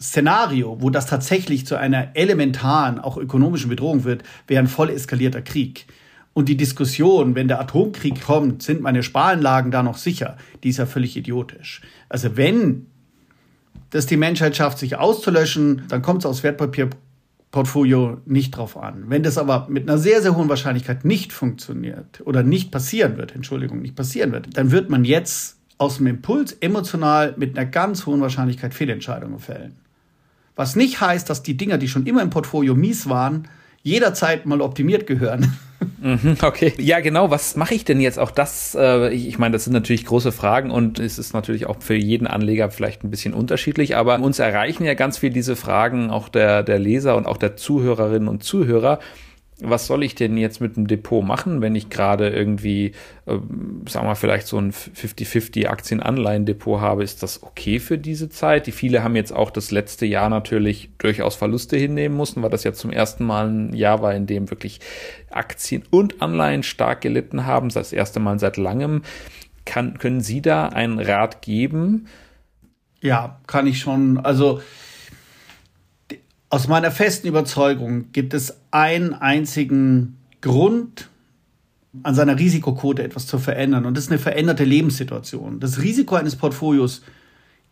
Szenario, 0.00 0.78
wo 0.80 0.90
das 0.90 1.06
tatsächlich 1.06 1.66
zu 1.66 1.76
einer 1.76 2.16
elementaren, 2.16 2.98
auch 2.98 3.16
ökonomischen 3.16 3.70
Bedrohung 3.70 4.02
wird, 4.02 4.24
wäre 4.48 4.60
ein 4.60 4.66
voll 4.66 4.90
eskalierter 4.90 5.40
Krieg. 5.40 5.86
Und 6.32 6.48
die 6.48 6.56
Diskussion, 6.56 7.36
wenn 7.36 7.46
der 7.46 7.60
Atomkrieg 7.60 8.22
kommt, 8.22 8.64
sind 8.64 8.80
meine 8.80 9.04
Sparanlagen 9.04 9.70
da 9.70 9.84
noch 9.84 9.98
sicher, 9.98 10.36
die 10.64 10.70
ist 10.70 10.78
ja 10.78 10.86
völlig 10.86 11.16
idiotisch. 11.16 11.80
Also 12.08 12.36
wenn 12.36 12.86
das 13.90 14.06
die 14.06 14.16
Menschheit 14.16 14.56
schafft, 14.56 14.78
sich 14.78 14.96
auszulöschen, 14.96 15.82
dann 15.86 16.02
kommt 16.02 16.22
es 16.22 16.26
aus 16.26 16.42
Wertpapier 16.42 16.90
Portfolio 17.52 18.18
nicht 18.24 18.56
drauf 18.56 18.76
an. 18.76 19.04
Wenn 19.08 19.22
das 19.22 19.38
aber 19.38 19.66
mit 19.68 19.88
einer 19.88 19.98
sehr, 19.98 20.22
sehr 20.22 20.34
hohen 20.34 20.48
Wahrscheinlichkeit 20.48 21.04
nicht 21.04 21.32
funktioniert 21.32 22.22
oder 22.24 22.42
nicht 22.42 22.72
passieren 22.72 23.18
wird, 23.18 23.34
Entschuldigung, 23.34 23.80
nicht 23.80 23.94
passieren 23.94 24.32
wird, 24.32 24.56
dann 24.56 24.72
wird 24.72 24.88
man 24.88 25.04
jetzt 25.04 25.58
aus 25.76 25.98
dem 25.98 26.06
Impuls 26.06 26.52
emotional 26.60 27.34
mit 27.36 27.56
einer 27.56 27.68
ganz 27.68 28.06
hohen 28.06 28.22
Wahrscheinlichkeit 28.22 28.72
Fehlentscheidungen 28.72 29.38
fällen. 29.38 29.76
Was 30.56 30.76
nicht 30.76 31.00
heißt, 31.00 31.28
dass 31.28 31.42
die 31.42 31.56
Dinger, 31.56 31.76
die 31.76 31.88
schon 31.88 32.06
immer 32.06 32.22
im 32.22 32.30
Portfolio 32.30 32.74
mies 32.74 33.08
waren, 33.08 33.48
jederzeit 33.82 34.46
mal 34.46 34.60
optimiert 34.60 35.06
gehören. 35.06 35.58
Mhm, 36.00 36.36
okay. 36.42 36.72
Ja, 36.78 37.00
genau. 37.00 37.30
Was 37.30 37.56
mache 37.56 37.74
ich 37.74 37.84
denn 37.84 38.00
jetzt? 38.00 38.18
Auch 38.18 38.30
das, 38.30 38.76
äh, 38.78 39.12
ich 39.12 39.38
meine, 39.38 39.52
das 39.52 39.64
sind 39.64 39.72
natürlich 39.72 40.04
große 40.04 40.32
Fragen 40.32 40.70
und 40.70 40.98
es 40.98 41.18
ist 41.18 41.32
natürlich 41.32 41.66
auch 41.66 41.76
für 41.80 41.94
jeden 41.94 42.26
Anleger 42.26 42.70
vielleicht 42.70 43.04
ein 43.04 43.10
bisschen 43.10 43.34
unterschiedlich, 43.34 43.96
aber 43.96 44.18
uns 44.20 44.38
erreichen 44.38 44.84
ja 44.84 44.94
ganz 44.94 45.18
viel 45.18 45.30
diese 45.30 45.56
Fragen 45.56 46.10
auch 46.10 46.28
der, 46.28 46.62
der 46.62 46.78
Leser 46.78 47.16
und 47.16 47.26
auch 47.26 47.36
der 47.36 47.56
Zuhörerinnen 47.56 48.28
und 48.28 48.44
Zuhörer 48.44 49.00
was 49.62 49.86
soll 49.86 50.02
ich 50.02 50.14
denn 50.14 50.36
jetzt 50.36 50.60
mit 50.60 50.76
dem 50.76 50.86
Depot 50.86 51.24
machen, 51.24 51.60
wenn 51.60 51.74
ich 51.74 51.88
gerade 51.88 52.28
irgendwie, 52.30 52.92
äh, 53.26 53.38
sagen 53.88 54.06
wir 54.06 54.16
vielleicht 54.16 54.46
so 54.46 54.58
ein 54.58 54.72
50-50 54.72 55.68
Aktien-Anleihen-Depot 55.68 56.80
habe? 56.80 57.04
Ist 57.04 57.22
das 57.22 57.42
okay 57.42 57.78
für 57.78 57.98
diese 57.98 58.28
Zeit? 58.28 58.66
Die 58.66 58.72
viele 58.72 59.02
haben 59.02 59.16
jetzt 59.16 59.32
auch 59.32 59.50
das 59.50 59.70
letzte 59.70 60.06
Jahr 60.06 60.28
natürlich 60.28 60.90
durchaus 60.98 61.36
Verluste 61.36 61.76
hinnehmen 61.76 62.16
müssen, 62.16 62.42
weil 62.42 62.50
das 62.50 62.64
ja 62.64 62.72
zum 62.72 62.90
ersten 62.90 63.24
Mal 63.24 63.48
ein 63.48 63.74
Jahr 63.74 64.02
war, 64.02 64.14
in 64.14 64.26
dem 64.26 64.50
wirklich 64.50 64.80
Aktien 65.30 65.84
und 65.90 66.20
Anleihen 66.20 66.62
stark 66.62 67.00
gelitten 67.00 67.46
haben. 67.46 67.68
Das 67.68 67.92
erste 67.92 68.20
Mal 68.20 68.38
seit 68.38 68.56
langem. 68.56 69.02
Kann, 69.64 69.98
können 69.98 70.20
Sie 70.20 70.42
da 70.42 70.66
einen 70.68 70.98
Rat 70.98 71.42
geben? 71.42 72.06
Ja, 73.00 73.40
kann 73.46 73.66
ich 73.66 73.80
schon. 73.80 74.18
Also, 74.18 74.60
aus 76.52 76.68
meiner 76.68 76.90
festen 76.90 77.28
Überzeugung 77.28 78.12
gibt 78.12 78.34
es 78.34 78.58
einen 78.72 79.14
einzigen 79.14 80.18
Grund, 80.42 81.08
an 82.02 82.14
seiner 82.14 82.38
Risikoquote 82.38 83.02
etwas 83.02 83.26
zu 83.26 83.38
verändern. 83.38 83.86
Und 83.86 83.96
das 83.96 84.04
ist 84.04 84.10
eine 84.10 84.18
veränderte 84.18 84.64
Lebenssituation. 84.64 85.60
Das 85.60 85.80
Risiko 85.80 86.14
eines 86.14 86.36
Portfolios 86.36 87.00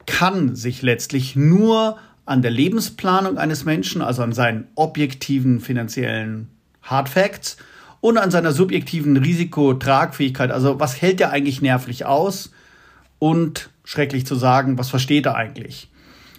kann 0.07 0.57
sich 0.57 0.81
letztlich 0.81 1.37
nur 1.37 1.99
an 2.25 2.41
der 2.41 2.53
Lebensplanung 2.53 3.37
eines 3.37 3.67
Menschen, 3.67 4.01
also 4.01 4.23
an 4.23 4.33
seinen 4.33 4.67
objektiven 4.77 5.61
finanziellen 5.61 6.49
Hard 6.81 7.11
Facts 7.11 7.59
und 8.01 8.17
an 8.17 8.31
seiner 8.31 8.53
subjektiven 8.53 9.19
Risikotragfähigkeit. 9.19 10.51
Also 10.51 10.81
was 10.81 11.03
hält 11.03 11.21
er 11.21 11.33
eigentlich 11.33 11.61
nervlich 11.61 12.07
aus? 12.07 12.51
Und 13.19 13.69
schrecklich 13.85 14.25
zu 14.25 14.37
sagen, 14.37 14.79
was 14.79 14.89
versteht 14.89 15.27
er 15.27 15.35
eigentlich? 15.35 15.91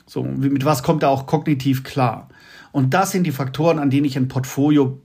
So, 0.07 0.23
mit 0.23 0.65
was 0.65 0.81
kommt 0.81 1.03
er 1.03 1.09
auch 1.09 1.27
kognitiv 1.27 1.83
klar? 1.83 2.27
Und 2.71 2.93
das 2.93 3.11
sind 3.11 3.23
die 3.23 3.31
Faktoren, 3.31 3.79
an 3.79 3.89
denen 3.89 4.05
ich 4.05 4.17
ein 4.17 4.27
Portfolio 4.27 4.99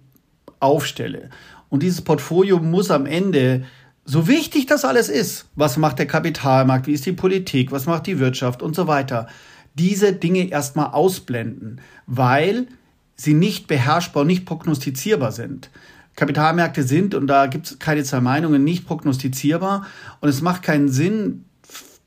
aufstelle. 0.61 1.30
Und 1.68 1.82
dieses 1.82 2.02
Portfolio 2.02 2.58
muss 2.58 2.90
am 2.90 3.06
Ende, 3.06 3.64
so 4.04 4.28
wichtig 4.28 4.66
das 4.66 4.85
alles 4.85 5.08
ist, 5.08 5.46
was 5.56 5.76
macht 5.76 5.99
der 5.99 6.06
Kapitalmarkt, 6.06 6.87
wie 6.87 6.92
ist 6.92 7.06
die 7.06 7.12
Politik, 7.12 7.73
was 7.73 7.87
macht 7.87 8.06
die 8.06 8.18
Wirtschaft 8.18 8.62
und 8.62 8.76
so 8.76 8.87
weiter, 8.87 9.26
diese 9.75 10.12
Dinge 10.12 10.49
erstmal 10.49 10.92
ausblenden, 10.92 11.80
weil 12.06 12.68
sie 13.16 13.35
nicht 13.35 13.66
beherrschbar 13.66 14.23
und 14.23 14.28
nicht 14.28 14.46
prognostizierbar 14.46 15.32
sind. 15.32 15.70
Kapitalmärkte 16.14 16.82
sind, 16.82 17.14
und 17.14 17.26
da 17.26 17.46
gibt 17.46 17.66
es 17.66 17.78
keine 17.78 18.02
zwei 18.04 18.20
Meinungen, 18.20 18.64
nicht 18.64 18.87
prognostizierbar. 18.87 19.87
Und 20.20 20.28
es 20.28 20.40
macht 20.40 20.62
keinen 20.62 20.88
Sinn 20.88 21.44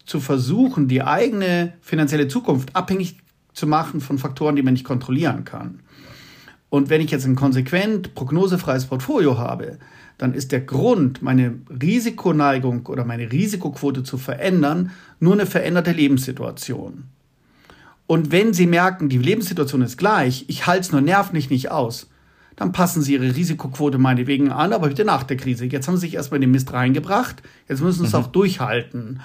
zu 0.05 0.19
versuchen, 0.19 0.87
die 0.87 1.03
eigene 1.03 1.73
finanzielle 1.81 2.27
Zukunft 2.27 2.75
abhängig 2.75 3.17
zu 3.53 3.67
machen 3.67 4.01
von 4.01 4.17
Faktoren, 4.17 4.55
die 4.55 4.63
man 4.63 4.73
nicht 4.73 4.85
kontrollieren 4.85 5.43
kann. 5.45 5.79
Und 6.69 6.89
wenn 6.89 7.01
ich 7.01 7.11
jetzt 7.11 7.25
ein 7.25 7.35
konsequent 7.35 8.13
prognosefreies 8.13 8.85
Portfolio 8.85 9.37
habe, 9.37 9.79
dann 10.17 10.33
ist 10.33 10.51
der 10.51 10.61
Grund, 10.61 11.21
meine 11.21 11.55
Risikoneigung 11.81 12.85
oder 12.85 13.05
meine 13.05 13.31
Risikoquote 13.31 14.03
zu 14.03 14.17
verändern, 14.17 14.91
nur 15.19 15.33
eine 15.33 15.45
veränderte 15.45 15.91
Lebenssituation. 15.91 17.05
Und 18.05 18.31
wenn 18.31 18.53
Sie 18.53 18.67
merken, 18.67 19.09
die 19.09 19.17
Lebenssituation 19.17 19.81
ist 19.81 19.97
gleich, 19.97 20.45
ich 20.47 20.67
halte 20.67 20.81
es 20.81 20.91
nur 20.91 21.01
nervlich 21.01 21.49
nicht 21.49 21.71
aus, 21.71 22.09
dann 22.55 22.73
passen 22.73 23.01
Sie 23.01 23.13
Ihre 23.13 23.35
Risikoquote 23.35 23.97
meinetwegen 23.97 24.51
an, 24.51 24.73
aber 24.73 24.89
bitte 24.89 25.05
nach 25.05 25.23
der 25.23 25.37
Krise. 25.37 25.65
Jetzt 25.65 25.87
haben 25.87 25.95
Sie 25.95 26.07
sich 26.07 26.15
erstmal 26.15 26.37
in 26.37 26.41
den 26.41 26.51
Mist 26.51 26.73
reingebracht, 26.73 27.41
jetzt 27.69 27.81
müssen 27.81 27.99
Sie 27.99 28.07
es 28.07 28.13
mhm. 28.13 28.19
auch 28.19 28.27
durchhalten. 28.27 29.21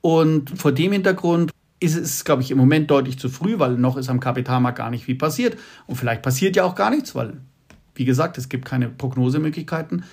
Und 0.00 0.58
vor 0.58 0.72
dem 0.72 0.92
Hintergrund 0.92 1.52
ist 1.80 1.96
es, 1.96 2.24
glaube 2.24 2.42
ich, 2.42 2.50
im 2.50 2.58
Moment 2.58 2.90
deutlich 2.90 3.18
zu 3.18 3.28
früh, 3.28 3.58
weil 3.58 3.72
noch 3.72 3.96
ist 3.96 4.10
am 4.10 4.20
Kapitalmarkt 4.20 4.78
gar 4.78 4.90
nicht 4.90 5.06
viel 5.06 5.16
passiert. 5.16 5.56
Und 5.86 5.96
vielleicht 5.96 6.22
passiert 6.22 6.54
ja 6.54 6.64
auch 6.64 6.74
gar 6.74 6.90
nichts, 6.90 7.14
weil, 7.14 7.38
wie 7.94 8.04
gesagt, 8.04 8.38
es 8.38 8.50
gibt 8.50 8.66
keine 8.66 8.88
Prognosemöglichkeiten. 8.88 10.04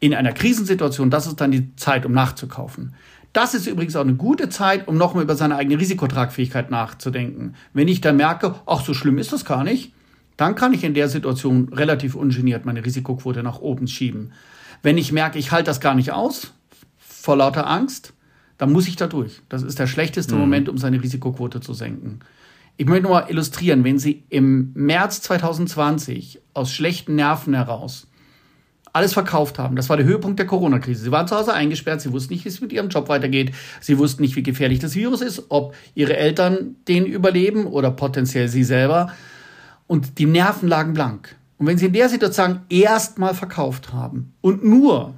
In 0.00 0.14
einer 0.14 0.32
Krisensituation, 0.32 1.10
das 1.10 1.26
ist 1.26 1.40
dann 1.40 1.52
die 1.52 1.76
Zeit, 1.76 2.06
um 2.06 2.12
nachzukaufen. 2.12 2.94
Das 3.34 3.54
ist 3.54 3.66
übrigens 3.66 3.94
auch 3.94 4.00
eine 4.00 4.14
gute 4.14 4.48
Zeit, 4.48 4.88
um 4.88 4.96
nochmal 4.96 5.22
über 5.24 5.36
seine 5.36 5.56
eigene 5.56 5.78
Risikotragfähigkeit 5.78 6.70
nachzudenken. 6.70 7.54
Wenn 7.74 7.86
ich 7.86 8.00
dann 8.00 8.16
merke, 8.16 8.56
ach, 8.66 8.82
so 8.82 8.94
schlimm 8.94 9.18
ist 9.18 9.32
das 9.32 9.44
gar 9.44 9.62
nicht, 9.62 9.92
dann 10.36 10.54
kann 10.54 10.72
ich 10.72 10.82
in 10.84 10.94
der 10.94 11.08
Situation 11.08 11.68
relativ 11.72 12.14
ungeniert 12.14 12.64
meine 12.64 12.84
Risikoquote 12.84 13.42
nach 13.42 13.60
oben 13.60 13.86
schieben. 13.86 14.32
Wenn 14.82 14.96
ich 14.96 15.12
merke, 15.12 15.38
ich 15.38 15.52
halte 15.52 15.66
das 15.66 15.80
gar 15.80 15.94
nicht 15.94 16.12
aus, 16.12 16.54
vor 16.98 17.36
lauter 17.36 17.68
Angst, 17.68 18.14
dann 18.60 18.72
muss 18.72 18.86
ich 18.86 18.96
da 18.96 19.06
durch. 19.06 19.40
Das 19.48 19.62
ist 19.62 19.78
der 19.78 19.86
schlechteste 19.86 20.34
mhm. 20.34 20.40
Moment, 20.42 20.68
um 20.68 20.76
seine 20.76 21.02
Risikoquote 21.02 21.62
zu 21.62 21.72
senken. 21.72 22.20
Ich 22.76 22.86
möchte 22.86 23.04
nur 23.04 23.12
mal 23.12 23.30
illustrieren, 23.30 23.84
wenn 23.84 23.98
Sie 23.98 24.24
im 24.28 24.72
März 24.74 25.22
2020 25.22 26.40
aus 26.52 26.70
schlechten 26.70 27.14
Nerven 27.14 27.54
heraus 27.54 28.06
alles 28.92 29.14
verkauft 29.14 29.58
haben. 29.58 29.76
Das 29.76 29.88
war 29.88 29.96
der 29.96 30.04
Höhepunkt 30.04 30.38
der 30.38 30.46
Corona-Krise. 30.46 31.04
Sie 31.04 31.12
waren 31.12 31.26
zu 31.26 31.36
Hause 31.36 31.54
eingesperrt, 31.54 32.00
sie 32.00 32.12
wussten 32.12 32.34
nicht, 32.34 32.44
wie 32.44 32.48
es 32.48 32.60
mit 32.60 32.72
ihrem 32.72 32.88
Job 32.88 33.08
weitergeht, 33.08 33.52
sie 33.80 33.96
wussten 33.98 34.20
nicht, 34.20 34.34
wie 34.34 34.42
gefährlich 34.42 34.80
das 34.80 34.96
Virus 34.96 35.22
ist, 35.22 35.44
ob 35.48 35.74
ihre 35.94 36.16
Eltern 36.16 36.74
den 36.88 37.06
überleben 37.06 37.66
oder 37.66 37.92
potenziell 37.92 38.48
sie 38.48 38.64
selber. 38.64 39.12
Und 39.86 40.18
die 40.18 40.26
Nerven 40.26 40.68
lagen 40.68 40.92
blank. 40.92 41.36
Und 41.56 41.66
wenn 41.66 41.78
sie 41.78 41.86
in 41.86 41.92
der 41.92 42.08
Situation 42.08 42.62
erstmal 42.68 43.32
verkauft 43.34 43.92
haben 43.92 44.34
und 44.40 44.64
nur 44.64 45.14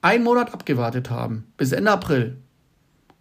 einen 0.00 0.24
Monat 0.24 0.54
abgewartet 0.54 1.10
haben, 1.10 1.44
bis 1.58 1.72
Ende 1.72 1.90
April, 1.90 2.38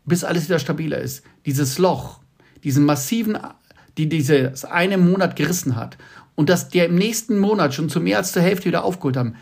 bis 0.10 0.26
alles 0.26 0.50
wieder 0.50 0.60
stabiler 0.60 0.98
ist, 0.98 1.24
dieses 1.46 1.78
Loch, 1.78 2.20
diesen 2.66 2.84
massiven, 2.84 3.38
die 3.98 4.10
dieses 4.10 4.66
eine 4.66 4.98
Monat 4.98 5.38
gerissen 5.38 5.78
hat 5.78 5.98
und 6.36 6.50
dass 6.50 6.70
der 6.70 6.88
im 6.88 6.96
nächsten 6.96 7.40
Monat 7.40 7.74
schon 7.74 7.88
zu 7.88 8.02
mehr 8.02 8.18
als 8.18 8.34
zur 8.34 8.42
Hälfte 8.42 8.66
wieder 8.66 8.84
aufgeholt 8.84 9.16
haben, 9.16 9.36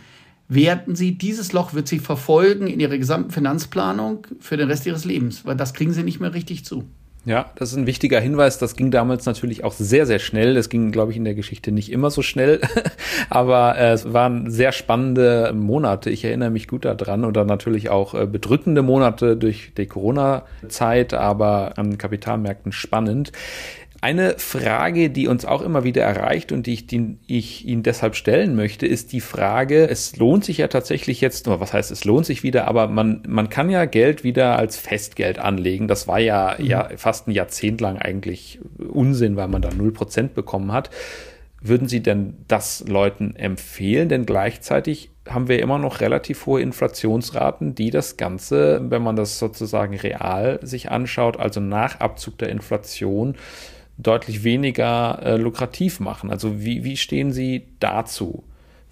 werden 0.47 0.95
sie, 0.95 1.17
dieses 1.17 1.51
Loch 1.51 1.74
wird 1.74 1.88
sie 1.88 2.00
verfolgen 2.00 2.67
in 2.67 2.79
ihrer 2.79 2.97
gesamten 2.97 3.31
Finanzplanung 3.31 4.27
für 4.39 4.57
den 4.57 4.69
Rest 4.69 4.86
ihres 4.86 5.05
Lebens, 5.05 5.45
weil 5.45 5.57
das 5.57 5.74
kriegen 5.74 5.93
sie 5.93 6.03
nicht 6.03 6.19
mehr 6.19 6.33
richtig 6.33 6.63
zu. 6.63 6.86
Ja, 7.27 7.48
das 7.55 7.72
ist 7.74 7.77
ein 7.77 7.88
wichtiger 7.88 8.22
Hinweis. 8.22 8.57
Das 8.57 8.77
ging 8.77 8.89
damals 8.89 9.25
natürlich 9.25 9.65
auch 9.65 9.74
sehr, 9.74 10.05
sehr 10.05 10.19
schnell. 10.19 10.53
Das 10.53 10.69
ging, 10.69 10.93
glaube 10.93 11.12
ich, 11.12 11.17
in 11.17 11.25
der 11.25 11.36
Geschichte 11.36 11.74
nicht 11.74 11.91
immer 11.91 12.10
so 12.10 12.22
schnell. 12.22 12.62
Aber 13.29 13.77
äh, 13.77 13.91
es 13.91 14.13
waren 14.13 14.50
sehr 14.50 14.72
spannende 14.72 15.51
Monate. 15.53 16.10
Ich 16.10 16.24
erinnere 16.24 16.51
mich 16.51 16.69
gut 16.69 16.86
daran. 16.86 17.34
Dann 17.34 17.48
natürlich 17.48 17.89
auch 17.89 18.13
äh, 18.13 18.25
bedrückende 18.25 18.81
Monate 18.81 19.36
durch 19.36 19.74
die 19.75 19.88
Corona-Zeit, 19.88 21.13
aber 21.13 21.74
an 21.75 21.98
Kapitalmärkten 21.98 22.72
spannend. 22.72 23.34
Eine 24.00 24.38
Frage, 24.38 25.10
die 25.10 25.27
uns 25.27 25.44
auch 25.44 25.63
immer 25.63 25.84
wieder 25.84 26.04
erreicht 26.04 26.51
und 26.51 26.68
die 26.68 26.74
ich, 26.74 26.88
die 26.88 27.18
ich 27.25 27.66
Ihnen 27.66 27.82
deshalb 27.82 28.16
stellen 28.16 28.56
möchte, 28.56 28.86
ist 28.86 29.12
die 29.12 29.22
Frage, 29.22 29.89
es 29.89 30.16
lohnt 30.18 30.46
sich 30.46 30.60
ja 30.60 30.68
tatsächlich 30.68 31.20
jetzt, 31.20 31.48
was 31.48 31.74
heißt 31.74 31.89
es 31.89 32.06
lohnt 32.06 32.27
sich 32.27 32.44
wieder, 32.44 32.68
aber 32.68 32.88
man, 32.88 33.24
man 33.27 33.50
kann 33.50 33.72
ja 33.72 33.86
Geld 33.86 34.24
wieder 34.24 34.56
als 34.58 34.77
Festgeld 34.77 35.39
anlegen. 35.39 35.88
Das 35.88 36.08
war 36.08 36.20
ja, 36.20 36.56
mhm. 36.60 36.66
ja 36.66 36.89
fast 36.96 37.27
ein 37.27 37.32
Jahrzehnt 37.32 37.82
lang 37.82 37.98
eigentlich 37.98 38.60
Unsinn, 38.77 39.36
weil 39.36 39.48
man 39.48 39.63
da 39.63 39.70
null 39.74 39.92
Prozent 39.92 40.36
bekommen 40.36 40.72
hat. 40.72 40.92
Würden 41.60 41.88
Sie 41.88 42.04
denn 42.04 42.36
das 42.48 42.88
Leuten 42.88 43.36
empfehlen? 43.36 44.10
Denn 44.10 44.27
gleichzeitig 44.27 45.10
haben 45.27 45.48
wir 45.48 45.60
immer 45.60 45.80
noch 45.80 46.01
relativ 46.01 46.46
hohe 46.46 46.62
Inflationsraten, 46.62 47.74
die 47.74 47.89
das 47.89 48.16
Ganze, 48.16 48.80
wenn 48.89 49.01
man 49.01 49.16
das 49.16 49.39
sozusagen 49.39 49.96
real 49.98 50.60
sich 50.62 50.92
anschaut, 50.92 51.38
also 51.39 51.60
nach 51.60 52.00
Abzug 52.00 52.38
der 52.38 52.50
Inflation, 52.50 53.36
deutlich 53.98 54.44
weniger 54.44 55.20
äh, 55.24 55.38
lukrativ 55.38 56.00
machen. 56.00 56.30
Also 56.30 56.62
wie, 56.62 56.84
wie 56.84 56.98
stehen 56.98 57.32
Sie 57.32 57.68
dazu? 57.80 58.44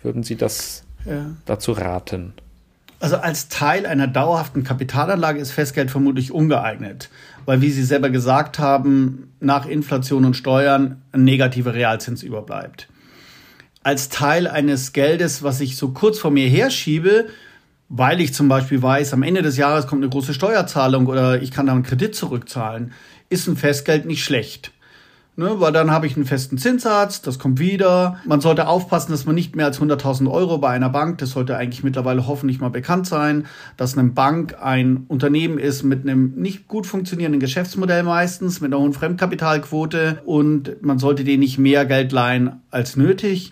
Würden 0.02 0.24
Sie 0.24 0.36
das 0.36 0.84
ja. 1.06 1.32
dazu 1.46 1.74
raten? 1.74 2.34
Also 3.00 3.18
als 3.18 3.50
Teil 3.50 3.86
einer 3.86 4.08
dauerhaften 4.08 4.64
Kapitalanlage 4.64 5.40
ist 5.40 5.52
Festgeld 5.52 5.92
vermutlich 5.92 6.32
ungeeignet, 6.32 7.10
weil 7.46 7.62
wie 7.62 7.70
Sie 7.70 7.84
selber 7.84 8.10
gesagt 8.10 8.58
haben, 8.58 9.32
nach 9.40 9.68
Inflation 9.68 10.26
und 10.26 10.36
Steuern 10.36 11.02
ein 11.12 11.24
negativer 11.24 11.74
Realzins 11.74 12.24
überbleibt. 12.24 12.88
Als 13.84 14.10
Teil 14.10 14.48
eines 14.48 14.94
Geldes, 14.94 15.44
was 15.44 15.62
ich 15.62 15.78
so 15.78 15.90
kurz 15.90 16.18
vor 16.18 16.32
mir 16.32 16.50
herschiebe, 16.50 17.28
weil 17.90 18.22
ich 18.22 18.34
zum 18.34 18.48
Beispiel 18.48 18.82
weiß, 18.82 19.14
am 19.14 19.22
Ende 19.22 19.44
des 19.44 19.58
Jahres 19.58 19.86
kommt 19.86 20.02
eine 20.02 20.10
große 20.10 20.34
Steuerzahlung 20.34 21.06
oder 21.06 21.42
ich 21.42 21.52
kann 21.52 21.68
da 21.68 21.74
einen 21.74 21.84
Kredit 21.84 22.16
zurückzahlen, 22.16 22.94
ist 23.30 23.48
ein 23.48 23.58
Festgeld 23.58 24.06
nicht 24.06 24.24
schlecht. 24.24 24.72
Ne, 25.38 25.60
weil 25.60 25.74
dann 25.74 25.92
habe 25.92 26.08
ich 26.08 26.15
einen 26.15 26.25
festen 26.25 26.58
Zinssatz, 26.58 27.22
das 27.22 27.39
kommt 27.39 27.60
wieder. 27.60 28.18
Man 28.24 28.39
sollte 28.39 28.70
aufpassen, 28.70 29.12
dass 29.12 29.25
man 29.25 29.36
nicht 29.36 29.54
mehr 29.54 29.65
als 29.65 29.82
100.000 29.82 30.32
Euro 30.32 30.60
bei 30.60 30.70
einer 30.70 30.89
Bank, 30.89 31.18
das 31.18 31.32
sollte 31.32 31.58
eigentlich 31.58 31.84
mittlerweile 31.84 32.25
hoffentlich 32.25 32.62
mal 32.62 32.70
bekannt 32.70 33.06
sein, 33.06 33.46
dass 33.75 33.98
eine 33.98 34.08
Bank 34.12 34.56
ein 34.62 35.04
Unternehmen 35.10 35.58
ist 35.58 35.84
mit 35.84 36.04
einem 36.04 36.36
nicht 36.38 36.70
gut 36.70 36.88
funktionierenden 36.88 37.42
Geschäftsmodell 37.42 38.04
meistens, 38.04 38.62
mit 38.62 38.72
einer 38.72 38.82
hohen 38.82 38.94
Fremdkapitalquote 38.94 40.22
und 40.24 40.82
man 40.82 41.00
sollte 41.00 41.25
denen 41.25 41.42
nicht 41.42 41.58
mehr 41.58 41.86
Geld 41.86 42.13
leihen 42.13 42.62
als 42.72 42.96
nötig. 42.96 43.51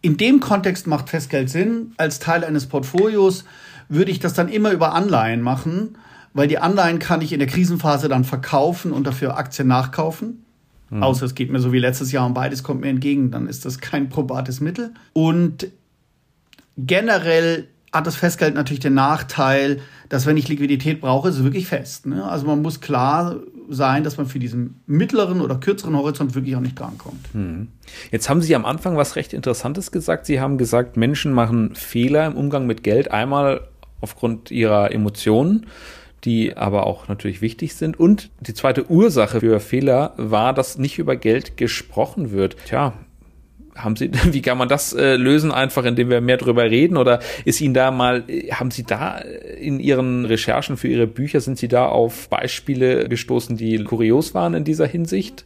In 0.00 0.16
dem 0.16 0.40
Kontext 0.40 0.88
macht 0.88 1.08
Festgeld 1.08 1.50
Sinn. 1.50 1.92
Als 1.98 2.18
Teil 2.18 2.42
eines 2.42 2.66
Portfolios 2.66 3.44
würde 3.88 4.10
ich 4.10 4.18
das 4.18 4.34
dann 4.34 4.48
immer 4.48 4.72
über 4.72 4.92
Anleihen 4.92 5.40
machen, 5.40 5.96
weil 6.34 6.48
die 6.48 6.58
Anleihen 6.58 6.98
kann 6.98 7.20
ich 7.20 7.32
in 7.32 7.38
der 7.38 7.46
Krisenphase 7.46 8.08
dann 8.08 8.24
verkaufen 8.24 8.90
und 8.90 9.06
dafür 9.06 9.36
Aktien 9.36 9.68
nachkaufen. 9.68 10.44
Mhm. 10.92 11.02
Außer 11.02 11.24
es 11.24 11.34
geht 11.34 11.50
mir 11.50 11.58
so 11.58 11.72
wie 11.72 11.78
letztes 11.78 12.12
Jahr 12.12 12.26
und 12.26 12.34
beides 12.34 12.62
kommt 12.62 12.82
mir 12.82 12.88
entgegen, 12.88 13.30
dann 13.30 13.48
ist 13.48 13.64
das 13.64 13.80
kein 13.80 14.10
probates 14.10 14.60
Mittel. 14.60 14.92
Und 15.14 15.68
generell 16.76 17.68
hat 17.92 18.06
das 18.06 18.16
Festgeld 18.16 18.54
natürlich 18.54 18.80
den 18.80 18.94
Nachteil, 18.94 19.80
dass 20.10 20.26
wenn 20.26 20.36
ich 20.36 20.48
Liquidität 20.48 21.00
brauche, 21.00 21.30
ist 21.30 21.36
es 21.36 21.44
wirklich 21.44 21.66
fest. 21.66 22.06
Ne? 22.06 22.24
Also 22.24 22.46
man 22.46 22.60
muss 22.60 22.80
klar 22.80 23.36
sein, 23.70 24.04
dass 24.04 24.18
man 24.18 24.26
für 24.26 24.38
diesen 24.38 24.80
mittleren 24.86 25.40
oder 25.40 25.56
kürzeren 25.56 25.96
Horizont 25.96 26.34
wirklich 26.34 26.56
auch 26.56 26.60
nicht 26.60 26.78
drankommt. 26.78 27.26
Hm. 27.32 27.68
Jetzt 28.10 28.28
haben 28.28 28.42
Sie 28.42 28.54
am 28.54 28.66
Anfang 28.66 28.96
was 28.96 29.16
recht 29.16 29.32
Interessantes 29.32 29.92
gesagt. 29.92 30.26
Sie 30.26 30.40
haben 30.40 30.58
gesagt, 30.58 30.98
Menschen 30.98 31.32
machen 31.32 31.74
Fehler 31.74 32.26
im 32.26 32.34
Umgang 32.34 32.66
mit 32.66 32.82
Geld. 32.82 33.10
Einmal 33.10 33.68
aufgrund 34.02 34.50
ihrer 34.50 34.92
Emotionen 34.92 35.66
die 36.24 36.56
aber 36.56 36.86
auch 36.86 37.08
natürlich 37.08 37.42
wichtig 37.42 37.74
sind. 37.74 37.98
Und 37.98 38.30
die 38.40 38.54
zweite 38.54 38.90
Ursache 38.90 39.40
für 39.40 39.60
Fehler 39.60 40.14
war, 40.16 40.52
dass 40.52 40.78
nicht 40.78 40.98
über 40.98 41.16
Geld 41.16 41.56
gesprochen 41.56 42.30
wird. 42.30 42.56
Tja, 42.66 42.94
haben 43.74 43.96
Sie, 43.96 44.10
wie 44.32 44.42
kann 44.42 44.58
man 44.58 44.68
das 44.68 44.92
äh, 44.92 45.16
lösen? 45.16 45.50
Einfach, 45.50 45.84
indem 45.84 46.10
wir 46.10 46.20
mehr 46.20 46.36
drüber 46.36 46.64
reden? 46.64 46.96
Oder 46.96 47.20
ist 47.44 47.60
Ihnen 47.60 47.74
da 47.74 47.90
mal, 47.90 48.24
haben 48.52 48.70
Sie 48.70 48.84
da 48.84 49.18
in 49.18 49.80
Ihren 49.80 50.24
Recherchen 50.24 50.76
für 50.76 50.88
Ihre 50.88 51.06
Bücher, 51.06 51.40
sind 51.40 51.58
Sie 51.58 51.68
da 51.68 51.86
auf 51.86 52.28
Beispiele 52.28 53.08
gestoßen, 53.08 53.56
die 53.56 53.82
kurios 53.82 54.34
waren 54.34 54.54
in 54.54 54.64
dieser 54.64 54.86
Hinsicht? 54.86 55.44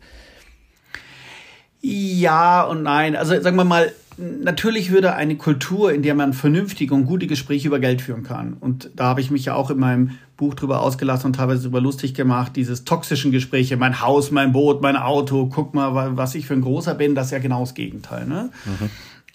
Ja 1.80 2.64
und 2.64 2.82
nein. 2.82 3.16
Also 3.16 3.40
sagen 3.40 3.56
wir 3.56 3.64
mal, 3.64 3.92
natürlich 4.18 4.90
würde 4.90 5.14
eine 5.14 5.36
Kultur, 5.36 5.92
in 5.92 6.02
der 6.02 6.14
man 6.14 6.32
vernünftige 6.32 6.94
und 6.94 7.04
gute 7.04 7.26
Gespräche 7.26 7.68
über 7.68 7.78
Geld 7.78 8.00
führen 8.00 8.22
kann. 8.22 8.54
Und 8.54 8.90
da 8.94 9.04
habe 9.04 9.20
ich 9.20 9.30
mich 9.30 9.44
ja 9.44 9.54
auch 9.54 9.70
in 9.70 9.78
meinem 9.78 10.12
Buch 10.36 10.54
drüber 10.54 10.80
ausgelassen 10.80 11.26
und 11.26 11.36
teilweise 11.36 11.62
darüber 11.62 11.80
lustig 11.80 12.14
gemacht, 12.14 12.56
dieses 12.56 12.84
toxischen 12.84 13.32
Gespräche, 13.32 13.76
mein 13.76 14.00
Haus, 14.00 14.30
mein 14.30 14.52
Boot, 14.52 14.82
mein 14.82 14.96
Auto, 14.96 15.48
guck 15.48 15.74
mal, 15.74 16.16
was 16.16 16.34
ich 16.34 16.46
für 16.46 16.54
ein 16.54 16.62
großer 16.62 16.94
bin, 16.94 17.14
das 17.14 17.26
ist 17.26 17.32
ja 17.32 17.38
genau 17.38 17.60
das 17.60 17.74
Gegenteil. 17.74 18.26
Ne? 18.26 18.50
Mhm. 18.64 18.90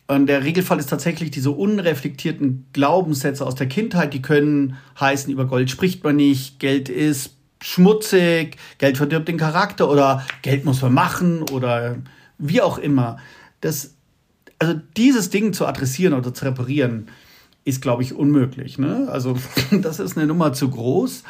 Und 0.08 0.28
der 0.28 0.44
Regelfall 0.44 0.80
ist 0.80 0.90
tatsächlich 0.90 1.32
diese 1.32 1.52
unreflektierten 1.52 2.68
Glaubenssätze 2.74 3.46
aus 3.46 3.56
der 3.56 3.68
Kindheit, 3.68 4.14
die 4.14 4.22
können 4.22 4.78
heißen, 5.00 5.32
über 5.32 5.46
Gold 5.46 5.70
spricht 5.70 6.04
man 6.04 6.18
nicht, 6.18 6.60
Geld 6.60 6.90
ist 6.90 7.36
schmutzig, 7.62 8.58
Geld 8.78 8.98
verdirbt 8.98 9.28
den 9.28 9.38
Charakter 9.38 9.90
oder 9.90 10.26
Geld 10.42 10.66
muss 10.66 10.82
man 10.82 10.94
machen 10.94 11.44
oder 11.44 11.98
wie 12.38 12.62
auch 12.62 12.78
immer. 12.78 13.18
Das, 13.62 13.96
also 14.62 14.80
dieses 14.96 15.30
Ding 15.30 15.54
zu 15.54 15.66
adressieren 15.66 16.14
oder 16.14 16.34
zu 16.34 16.46
reparieren, 16.46 17.08
ist, 17.66 17.82
glaube 17.82 18.04
ich, 18.04 18.14
unmöglich. 18.14 18.78
Ne? 18.78 19.08
Also 19.12 19.38
das 19.82 20.00
ist 20.00 20.18
eine 20.18 20.28
Nummer 20.28 20.54
zu 20.54 20.70
groß. 20.70 21.24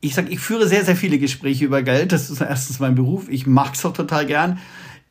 Ich 0.00 0.14
sage, 0.14 0.28
ich 0.30 0.38
führe 0.38 0.68
sehr, 0.68 0.84
sehr 0.84 0.96
viele 0.96 1.18
Gespräche 1.18 1.64
über 1.64 1.82
Geld. 1.82 2.12
Das 2.12 2.30
ist 2.30 2.40
erstens 2.40 2.78
mein 2.78 2.94
Beruf. 2.94 3.28
Ich 3.28 3.46
mag 3.46 3.74
es 3.74 3.84
auch 3.84 3.92
total 3.92 4.26
gern 4.26 4.58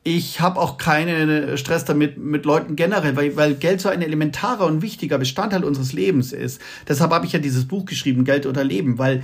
ich 0.08 0.40
habe 0.40 0.62
auch 0.62 0.78
keinen 0.78 1.58
Stress 1.58 1.84
damit 1.84 2.18
mit 2.18 2.46
Leuten 2.46 2.78
generell, 2.78 3.18
weil, 3.18 3.36
weil 3.36 3.56
Geld 3.56 3.82
so 3.82 3.90
ein 3.90 4.02
elementarer 4.02 4.66
und 4.66 4.82
wichtiger 4.82 5.18
Bestandteil 5.18 5.66
unseres 5.66 5.92
Lebens 5.92 6.32
ist. 6.32 6.62
Deshalb 6.88 7.12
habe 7.12 7.26
ich 7.26 7.34
ja 7.34 7.40
dieses 7.40 7.68
Buch 7.68 7.84
geschrieben, 7.84 8.24
Geld 8.24 8.46
oder 8.46 8.64
Leben, 8.64 9.00
weil 9.00 9.24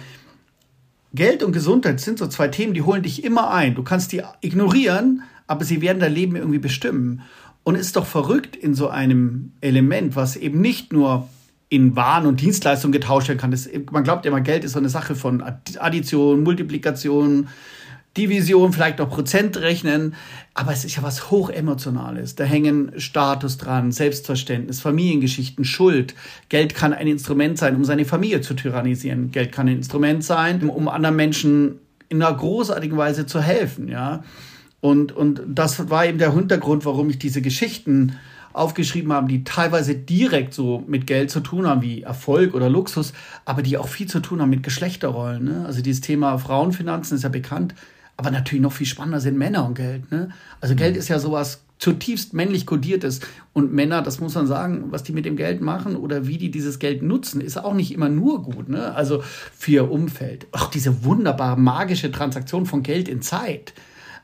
Geld 1.13 1.41
und 1.41 1.53
Gesundheit 1.53 2.01
sind 2.01 2.19
so 2.19 2.27
zwei 2.27 2.49
Themen, 2.49 2.73
die 2.73 2.81
holen 2.81 3.01
dich 3.03 3.23
immer 3.23 3.51
ein. 3.51 3.75
Du 3.75 3.83
kannst 3.83 4.11
die 4.11 4.23
ignorieren, 4.41 5.23
aber 5.47 5.63
sie 5.63 5.79
werden 5.79 6.01
dein 6.01 6.13
Leben 6.13 6.35
irgendwie 6.35 6.59
bestimmen. 6.59 7.21
Und 7.63 7.75
ist 7.75 7.95
doch 7.95 8.05
verrückt 8.05 8.55
in 8.55 8.73
so 8.73 8.89
einem 8.89 9.53
Element, 9.61 10.15
was 10.15 10.35
eben 10.35 10.59
nicht 10.59 10.91
nur 10.91 11.29
in 11.69 11.95
Waren 11.95 12.27
und 12.27 12.41
Dienstleistungen 12.41 12.91
getauscht 12.91 13.29
werden 13.29 13.39
kann. 13.39 13.51
Das, 13.51 13.69
man 13.91 14.03
glaubt 14.03 14.25
immer, 14.25 14.41
Geld 14.41 14.63
ist 14.63 14.73
so 14.73 14.79
eine 14.79 14.89
Sache 14.89 15.15
von 15.15 15.41
Addition, 15.41 16.43
Multiplikation, 16.43 17.47
Division, 18.15 18.73
vielleicht 18.73 18.99
noch 18.99 19.09
Prozent 19.09 19.57
rechnen, 19.57 20.13
aber 20.53 20.71
es 20.71 20.85
ist 20.85 20.95
ja 20.95 21.01
was 21.01 21.31
hochemotionales. 21.31 22.35
Da 22.35 22.43
hängen 22.43 22.91
Status 22.97 23.57
dran, 23.57 23.91
Selbstverständnis, 23.91 24.81
Familiengeschichten, 24.81 25.65
Schuld. 25.65 26.13
Geld 26.49 26.75
kann 26.75 26.93
ein 26.93 27.07
Instrument 27.07 27.57
sein, 27.57 27.75
um 27.75 27.85
seine 27.85 28.05
Familie 28.05 28.41
zu 28.41 28.53
tyrannisieren. 28.53 29.31
Geld 29.31 29.51
kann 29.51 29.67
ein 29.67 29.77
Instrument 29.77 30.23
sein, 30.23 30.69
um 30.69 30.87
anderen 30.87 31.15
Menschen 31.15 31.79
in 32.09 32.21
einer 32.21 32.35
großartigen 32.35 32.97
Weise 32.97 33.25
zu 33.25 33.41
helfen, 33.41 33.87
ja. 33.87 34.23
Und, 34.83 35.13
und 35.13 35.41
das 35.47 35.89
war 35.89 36.05
eben 36.05 36.17
der 36.17 36.33
Hintergrund, 36.33 36.83
warum 36.83 37.09
ich 37.09 37.17
diese 37.17 37.41
Geschichten 37.41 38.17
aufgeschrieben 38.51 39.13
habe, 39.13 39.29
die 39.29 39.45
teilweise 39.45 39.95
direkt 39.95 40.53
so 40.53 40.83
mit 40.87 41.07
Geld 41.07 41.31
zu 41.31 41.39
tun 41.39 41.65
haben, 41.65 41.81
wie 41.81 42.01
Erfolg 42.01 42.53
oder 42.53 42.69
Luxus, 42.69 43.13
aber 43.45 43.61
die 43.61 43.77
auch 43.77 43.87
viel 43.87 44.07
zu 44.07 44.19
tun 44.19 44.41
haben 44.41 44.49
mit 44.49 44.61
Geschlechterrollen. 44.61 45.45
Ne? 45.45 45.63
Also 45.65 45.81
dieses 45.81 46.01
Thema 46.01 46.37
Frauenfinanzen 46.37 47.15
ist 47.15 47.23
ja 47.23 47.29
bekannt. 47.29 47.75
Aber 48.17 48.29
natürlich 48.29 48.61
noch 48.61 48.73
viel 48.73 48.85
spannender 48.85 49.21
sind 49.21 49.37
Männer 49.37 49.65
und 49.65 49.75
Geld. 49.75 50.11
Ne? 50.11 50.31
Also 50.59 50.75
Geld 50.75 50.97
ist 50.97 51.07
ja 51.07 51.17
sowas 51.17 51.63
zutiefst 51.79 52.33
männlich 52.33 52.65
kodiertes. 52.65 53.21
Und 53.53 53.71
Männer, 53.71 54.01
das 54.01 54.19
muss 54.19 54.35
man 54.35 54.47
sagen, 54.47 54.87
was 54.89 55.03
die 55.03 55.13
mit 55.13 55.23
dem 55.23 55.37
Geld 55.37 55.61
machen 55.61 55.95
oder 55.95 56.27
wie 56.27 56.37
die 56.37 56.51
dieses 56.51 56.79
Geld 56.79 57.03
nutzen, 57.03 57.39
ist 57.39 57.55
auch 57.55 57.73
nicht 57.73 57.93
immer 57.93 58.09
nur 58.09 58.43
gut. 58.43 58.67
Ne? 58.67 58.93
Also 58.93 59.23
für 59.57 59.71
ihr 59.71 59.89
Umfeld. 59.89 60.45
Auch 60.51 60.69
diese 60.69 61.05
wunderbare 61.05 61.57
magische 61.57 62.11
Transaktion 62.11 62.65
von 62.65 62.83
Geld 62.83 63.07
in 63.07 63.21
Zeit. 63.21 63.73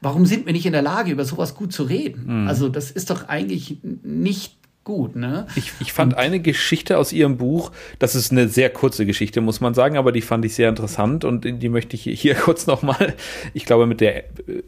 Warum 0.02 0.26
sind 0.26 0.46
wir 0.46 0.54
nicht 0.54 0.66
in 0.66 0.74
der 0.74 0.82
Lage, 0.82 1.12
über 1.12 1.26
sowas 1.26 1.56
gut 1.56 1.74
zu 1.74 1.84
reden? 1.84 2.44
Mhm. 2.44 2.48
Also 2.48 2.70
das 2.70 2.92
ist 2.92 3.10
doch 3.10 3.28
eigentlich 3.28 3.78
nicht 4.04 4.60
gut, 4.86 5.16
ne? 5.16 5.46
Ich, 5.56 5.72
ich 5.82 5.94
fand 5.94 6.14
und, 6.14 6.20
eine 6.20 6.40
Geschichte 6.40 6.98
aus 6.98 7.14
ihrem 7.14 7.38
Buch, 7.38 7.72
das 8.00 8.16
ist 8.16 8.32
eine 8.32 8.48
sehr 8.48 8.72
kurze 8.72 9.06
Geschichte, 9.06 9.40
muss 9.40 9.62
man 9.62 9.76
sagen, 9.76 9.98
aber 9.98 10.12
die 10.12 10.22
fand 10.22 10.46
ich 10.46 10.56
sehr 10.56 10.68
interessant 10.68 11.26
und 11.26 11.44
die 11.44 11.70
möchte 11.70 11.96
ich 11.96 12.04
hier 12.20 12.34
kurz 12.46 12.66
nochmal, 12.66 13.14
ich 13.54 13.66
glaube, 13.66 13.86
mit 13.86 14.02
der 14.02 14.24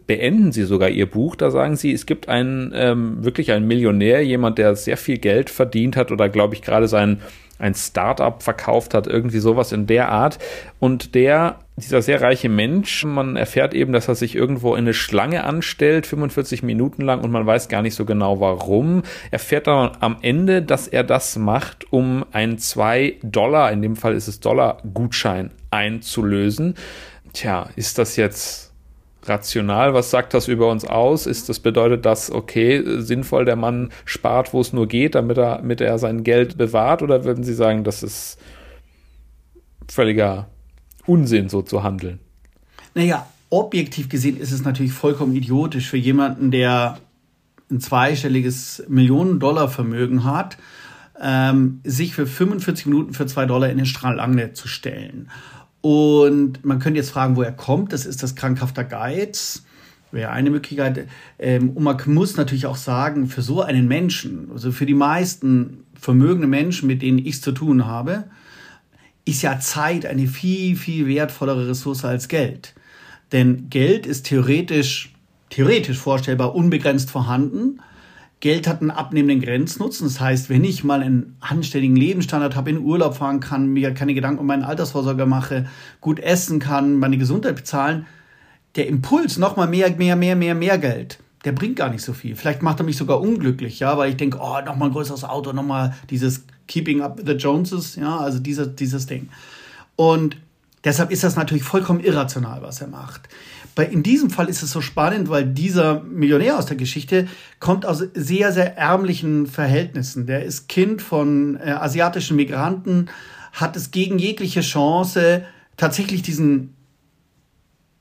beenden 0.05 0.51
sie 0.51 0.63
sogar 0.63 0.89
ihr 0.89 1.09
Buch. 1.09 1.35
Da 1.35 1.49
sagen 1.49 1.75
sie, 1.75 1.91
es 1.91 2.05
gibt 2.05 2.29
einen, 2.29 2.71
ähm, 2.75 3.23
wirklich 3.23 3.51
einen 3.51 3.67
Millionär, 3.67 4.23
jemand, 4.23 4.59
der 4.59 4.75
sehr 4.75 4.97
viel 4.97 5.17
Geld 5.17 5.49
verdient 5.49 5.95
hat 5.95 6.11
oder 6.11 6.29
glaube 6.29 6.53
ich 6.53 6.61
gerade 6.61 6.87
sein 6.87 7.19
ein 7.57 7.75
Startup 7.75 8.41
verkauft 8.41 8.93
hat, 8.93 9.07
irgendwie 9.07 9.39
sowas 9.39 9.71
in 9.71 9.85
der 9.85 10.09
Art. 10.09 10.39
Und 10.79 11.13
der, 11.13 11.59
dieser 11.77 12.01
sehr 12.01 12.21
reiche 12.21 12.49
Mensch, 12.49 13.05
man 13.05 13.35
erfährt 13.35 13.73
eben, 13.73 13.93
dass 13.93 14.07
er 14.07 14.15
sich 14.15 14.35
irgendwo 14.35 14.75
in 14.75 14.81
eine 14.81 14.93
Schlange 14.93 15.43
anstellt, 15.43 16.05
45 16.05 16.63
Minuten 16.63 17.01
lang, 17.01 17.21
und 17.21 17.31
man 17.31 17.45
weiß 17.45 17.69
gar 17.69 17.81
nicht 17.81 17.95
so 17.95 18.05
genau 18.05 18.39
warum. 18.39 19.03
Erfährt 19.31 19.67
dann 19.67 19.91
am 19.99 20.17
Ende, 20.21 20.61
dass 20.61 20.87
er 20.87 21.03
das 21.03 21.37
macht, 21.37 21.91
um 21.91 22.25
einen 22.31 22.57
2 22.57 23.19
Dollar, 23.23 23.71
in 23.71 23.81
dem 23.81 23.95
Fall 23.95 24.13
ist 24.15 24.27
es 24.27 24.39
Dollar, 24.39 24.77
Gutschein 24.93 25.51
einzulösen. 25.71 26.75
Tja, 27.33 27.69
ist 27.75 27.97
das 27.97 28.15
jetzt 28.17 28.73
rational? 29.23 29.93
Was 29.93 30.11
sagt 30.11 30.33
das 30.33 30.47
über 30.47 30.69
uns 30.69 30.85
aus? 30.85 31.25
Ist 31.25 31.47
das 31.47 31.59
bedeutet 31.59 32.05
das, 32.05 32.31
okay, 32.31 32.83
sinnvoll, 33.01 33.45
der 33.45 33.55
Mann 33.55 33.91
spart, 34.05 34.53
wo 34.53 34.59
es 34.59 34.73
nur 34.73 34.87
geht, 34.87 35.15
damit 35.15 35.37
er, 35.37 35.57
damit 35.57 35.79
er 35.79 35.97
sein 35.97 36.23
Geld 36.23 36.57
bewahrt? 36.57 37.01
Oder 37.01 37.23
würden 37.23 37.43
Sie 37.43 37.53
sagen, 37.53 37.83
das 37.83 38.03
ist 38.03 38.39
völliger 39.87 40.47
Unsinn, 41.05 41.49
so 41.49 41.61
zu 41.61 41.83
handeln? 41.83 42.19
Naja, 42.93 43.25
objektiv 43.49 44.09
gesehen 44.09 44.37
ist 44.37 44.51
es 44.51 44.63
natürlich 44.63 44.93
vollkommen 44.93 45.35
idiotisch 45.35 45.89
für 45.89 45.97
jemanden, 45.97 46.51
der 46.51 46.97
ein 47.69 47.79
zweistelliges 47.79 48.83
Millionen-Dollar-Vermögen 48.87 50.23
hat, 50.23 50.57
ähm, 51.21 51.79
sich 51.83 52.13
für 52.13 52.27
45 52.27 52.87
Minuten 52.87 53.13
für 53.13 53.25
zwei 53.27 53.45
Dollar 53.45 53.69
in 53.69 53.77
den 53.77 53.85
Strahlangne 53.85 54.53
zu 54.53 54.67
stellen. 54.67 55.29
Und 55.81 56.63
man 56.63 56.79
könnte 56.79 56.99
jetzt 56.99 57.11
fragen, 57.11 57.35
woher 57.35 57.51
kommt. 57.51 57.93
Das 57.93 58.05
ist 58.05 58.21
das 58.23 58.35
krankhafter 58.35 58.83
Geiz. 58.83 59.63
Wäre 60.11 60.31
eine 60.31 60.49
Möglichkeit. 60.49 61.07
Ähm, 61.39 61.71
und 61.71 61.83
man 61.83 61.97
muss 62.07 62.37
natürlich 62.37 62.65
auch 62.65 62.75
sagen, 62.75 63.27
für 63.27 63.41
so 63.41 63.61
einen 63.61 63.87
Menschen, 63.87 64.49
also 64.51 64.71
für 64.71 64.85
die 64.85 64.93
meisten 64.93 65.85
vermögende 65.99 66.47
Menschen, 66.47 66.87
mit 66.87 67.01
denen 67.01 67.19
ich 67.19 67.35
es 67.35 67.41
zu 67.41 67.51
tun 67.51 67.85
habe, 67.85 68.25
ist 69.31 69.41
ja 69.41 69.59
Zeit 69.59 70.05
eine 70.05 70.27
viel, 70.27 70.75
viel 70.75 71.07
wertvollere 71.07 71.69
Ressource 71.69 72.05
als 72.05 72.27
Geld. 72.27 72.73
Denn 73.31 73.69
Geld 73.69 74.05
ist 74.05 74.25
theoretisch, 74.25 75.13
theoretisch 75.49 75.97
vorstellbar 75.97 76.53
unbegrenzt 76.53 77.09
vorhanden. 77.09 77.81
Geld 78.41 78.67
hat 78.67 78.81
einen 78.81 78.91
abnehmenden 78.91 79.41
Grenznutzen. 79.41 80.05
Das 80.05 80.19
heißt, 80.19 80.49
wenn 80.49 80.63
ich 80.63 80.83
mal 80.83 81.01
einen 81.01 81.37
anständigen 81.39 81.95
Lebensstandard 81.95 82.55
habe, 82.55 82.71
in 82.71 82.79
Urlaub 82.79 83.15
fahren 83.15 83.39
kann, 83.39 83.67
mir 83.67 83.93
keine 83.93 84.13
Gedanken 84.13 84.39
um 84.39 84.47
meinen 84.47 84.63
Altersvorsorge 84.63 85.25
mache, 85.25 85.67
gut 86.01 86.19
essen 86.19 86.59
kann, 86.59 86.97
meine 86.97 87.17
Gesundheit 87.17 87.55
bezahlen, 87.55 88.05
der 88.75 88.87
Impuls 88.87 89.37
nochmal 89.37 89.67
mehr, 89.67 89.95
mehr, 89.95 90.15
mehr, 90.15 90.35
mehr, 90.35 90.55
mehr 90.55 90.77
Geld, 90.77 91.19
der 91.45 91.51
bringt 91.51 91.75
gar 91.77 91.89
nicht 91.89 92.03
so 92.03 92.13
viel. 92.13 92.35
Vielleicht 92.35 92.61
macht 92.61 92.79
er 92.79 92.85
mich 92.85 92.97
sogar 92.97 93.21
unglücklich, 93.21 93.79
ja, 93.79 93.97
weil 93.97 94.09
ich 94.09 94.17
denke, 94.17 94.39
oh, 94.41 94.59
nochmal 94.65 94.89
ein 94.89 94.93
größeres 94.93 95.23
Auto, 95.23 95.53
nochmal 95.53 95.93
dieses 96.09 96.45
Keeping 96.71 97.01
Up 97.01 97.17
with 97.17 97.25
the 97.27 97.33
Joneses, 97.33 97.97
ja, 97.97 98.17
also 98.17 98.39
dieses, 98.39 98.75
dieses 98.75 99.05
Ding. 99.05 99.27
Und 99.97 100.37
deshalb 100.85 101.11
ist 101.11 101.23
das 101.25 101.35
natürlich 101.35 101.63
vollkommen 101.63 101.99
irrational, 101.99 102.61
was 102.61 102.79
er 102.79 102.87
macht. 102.87 103.27
Bei, 103.75 103.85
in 103.85 104.03
diesem 104.03 104.29
Fall 104.29 104.47
ist 104.47 104.63
es 104.63 104.71
so 104.71 104.79
spannend, 104.79 105.29
weil 105.29 105.45
dieser 105.45 106.01
Millionär 106.01 106.57
aus 106.57 106.67
der 106.67 106.77
Geschichte 106.77 107.27
kommt 107.59 107.85
aus 107.85 108.03
sehr, 108.13 108.53
sehr 108.53 108.77
ärmlichen 108.77 109.47
Verhältnissen. 109.47 110.27
Der 110.27 110.45
ist 110.45 110.69
Kind 110.69 111.01
von 111.01 111.57
äh, 111.57 111.71
asiatischen 111.71 112.37
Migranten, 112.37 113.09
hat 113.51 113.75
es 113.75 113.91
gegen 113.91 114.17
jegliche 114.17 114.61
Chance, 114.61 115.43
tatsächlich 115.75 116.21
diesen 116.21 116.73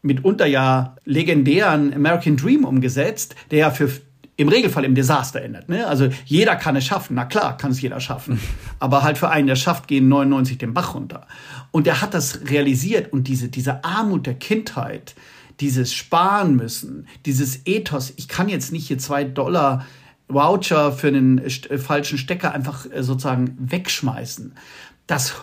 mitunter 0.02 0.46
ja 0.46 0.94
legendären 1.04 1.92
American 1.92 2.36
Dream 2.36 2.64
umgesetzt, 2.64 3.34
der 3.50 3.58
ja 3.58 3.70
für 3.72 3.90
im 4.40 4.48
Regelfall 4.48 4.86
im 4.86 4.94
Desaster 4.94 5.42
endet. 5.42 5.68
Ne? 5.68 5.86
Also 5.86 6.08
jeder 6.24 6.56
kann 6.56 6.74
es 6.74 6.86
schaffen. 6.86 7.14
Na 7.14 7.26
klar, 7.26 7.58
kann 7.58 7.72
es 7.72 7.82
jeder 7.82 8.00
schaffen. 8.00 8.40
Aber 8.78 9.02
halt 9.02 9.18
für 9.18 9.28
einen, 9.28 9.46
der 9.46 9.54
schafft, 9.54 9.86
gehen 9.86 10.08
99 10.08 10.56
den 10.56 10.72
Bach 10.72 10.94
runter. 10.94 11.26
Und 11.72 11.86
der 11.86 12.00
hat 12.00 12.14
das 12.14 12.40
realisiert 12.48 13.12
und 13.12 13.28
diese, 13.28 13.50
diese 13.50 13.84
Armut 13.84 14.26
der 14.26 14.32
Kindheit, 14.32 15.14
dieses 15.60 15.92
Sparen 15.92 16.56
müssen, 16.56 17.06
dieses 17.26 17.66
Ethos, 17.66 18.14
ich 18.16 18.28
kann 18.28 18.48
jetzt 18.48 18.72
nicht 18.72 18.88
hier 18.88 18.96
zwei 18.96 19.24
Dollar 19.24 19.84
Voucher 20.26 20.92
für 20.92 21.08
einen 21.08 21.36
äh, 21.36 21.76
falschen 21.76 22.16
Stecker 22.16 22.54
einfach 22.54 22.86
äh, 22.90 23.02
sozusagen 23.02 23.58
wegschmeißen. 23.60 24.54
Das 25.06 25.34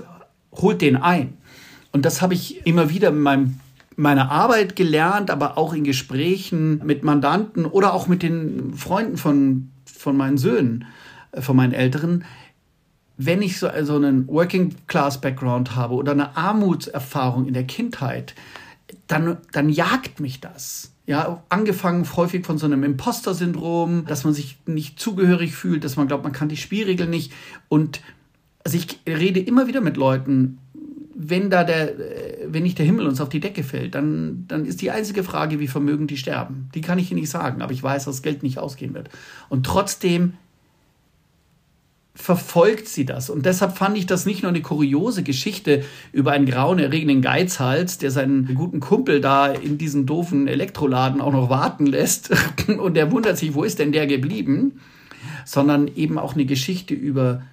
holt 0.54 0.82
den 0.82 0.96
ein. 0.96 1.38
Und 1.92 2.04
das 2.04 2.24
habe 2.24 2.34
ich 2.34 2.66
immer 2.66 2.90
wieder 2.90 3.10
in 3.10 3.20
meinem, 3.20 3.60
meiner 3.98 4.32
Arbeit 4.32 4.76
gelernt, 4.76 5.30
aber 5.32 5.58
auch 5.58 5.74
in 5.74 5.84
Gesprächen 5.84 6.82
mit 6.86 7.04
Mandanten 7.04 7.66
oder 7.66 7.94
auch 7.94 8.08
mit 8.08 8.24
den 8.24 8.74
Freunden 8.76 9.18
von, 9.18 9.72
von 9.86 10.16
meinen 10.16 10.38
Söhnen, 10.38 10.86
äh, 11.32 11.42
von 11.42 11.58
meinen 11.58 11.74
Älteren. 11.74 12.24
Wenn 13.18 13.42
ich 13.42 13.58
so 13.58 13.68
also 13.68 13.96
einen 13.96 14.28
Working 14.28 14.76
Class 14.86 15.20
Background 15.20 15.76
habe 15.76 15.96
oder 15.96 16.12
eine 16.12 16.38
Armutserfahrung 16.38 17.48
in 17.48 17.56
der 17.56 17.64
Kindheit, 17.66 18.36
dann, 19.08 19.38
dann 19.52 19.70
jagt 19.70 20.20
mich 20.20 20.40
das. 20.40 20.94
Ja, 21.08 21.42
angefangen 21.50 22.06
häufig 22.16 22.46
von 22.46 22.60
so 22.60 22.68
einem 22.68 22.84
Imposter-Syndrom, 22.84 24.06
dass 24.06 24.26
man 24.26 24.34
sich 24.34 24.60
nicht 24.68 25.00
zugehörig 25.00 25.56
fühlt, 25.56 25.84
dass 25.84 25.96
man 25.96 26.08
glaubt, 26.08 26.24
man 26.24 26.34
kann 26.34 26.50
die 26.50 26.58
Spielregeln 26.58 27.10
nicht. 27.10 27.34
Und 27.70 28.02
also 28.64 28.78
ich 28.78 29.00
rede 29.08 29.40
immer 29.40 29.68
wieder 29.68 29.82
mit 29.82 29.98
Leuten, 29.98 30.60
wenn 31.20 31.50
da 31.50 31.64
der, 31.64 31.98
äh, 32.00 32.48
wenn 32.48 32.64
nicht 32.64 32.78
der 32.78 32.86
Himmel 32.86 33.08
uns 33.08 33.20
auf 33.20 33.30
die 33.30 33.40
Decke 33.40 33.64
fällt, 33.64 33.96
dann, 33.96 34.46
dann 34.48 34.66
ist 34.66 34.82
die 34.82 34.92
einzige 34.92 35.24
Frage, 35.24 35.60
wie 35.60 35.68
vermögen 35.68 36.06
die 36.08 36.18
sterben. 36.18 36.70
Die 36.76 36.82
kann 36.82 37.00
ich 37.00 37.10
Ihnen 37.12 37.20
nicht 37.20 37.32
sagen, 37.32 37.62
aber 37.62 37.74
ich 37.74 37.82
weiß, 37.82 38.06
dass 38.06 38.18
das 38.18 38.22
Geld 38.22 38.44
nicht 38.44 38.60
ausgehen 38.60 38.94
wird. 38.94 39.10
Und 39.50 39.66
trotzdem 39.66 40.34
verfolgt 42.14 42.88
sie 42.88 43.06
das. 43.06 43.30
Und 43.30 43.46
deshalb 43.46 43.78
fand 43.78 43.98
ich 43.98 44.08
das 44.08 44.26
nicht 44.26 44.42
nur 44.42 44.50
eine 44.50 44.62
kuriose 44.62 45.22
Geschichte 45.22 45.84
über 46.12 46.32
einen 46.32 46.48
grauen, 46.48 46.80
erregenden 46.80 47.22
Geizhals, 47.22 48.00
der 48.00 48.10
seinen 48.10 48.56
guten 48.56 48.80
Kumpel 48.80 49.22
da 49.22 49.48
in 49.48 49.78
diesen 49.78 50.08
doofen 50.08 50.48
Elektroladen 50.48 51.22
auch 51.22 51.32
noch 51.32 51.50
warten 51.50 51.86
lässt 51.86 52.32
und 52.68 52.96
der 52.96 53.12
wundert 53.12 53.38
sich, 53.38 53.54
wo 53.54 53.64
ist 53.64 53.78
denn 53.78 53.92
der 53.92 54.08
geblieben, 54.08 54.80
sondern 55.46 55.90
eben 55.96 56.18
auch 56.18 56.34
eine 56.34 56.46
Geschichte 56.46 56.96
über, 56.96 57.44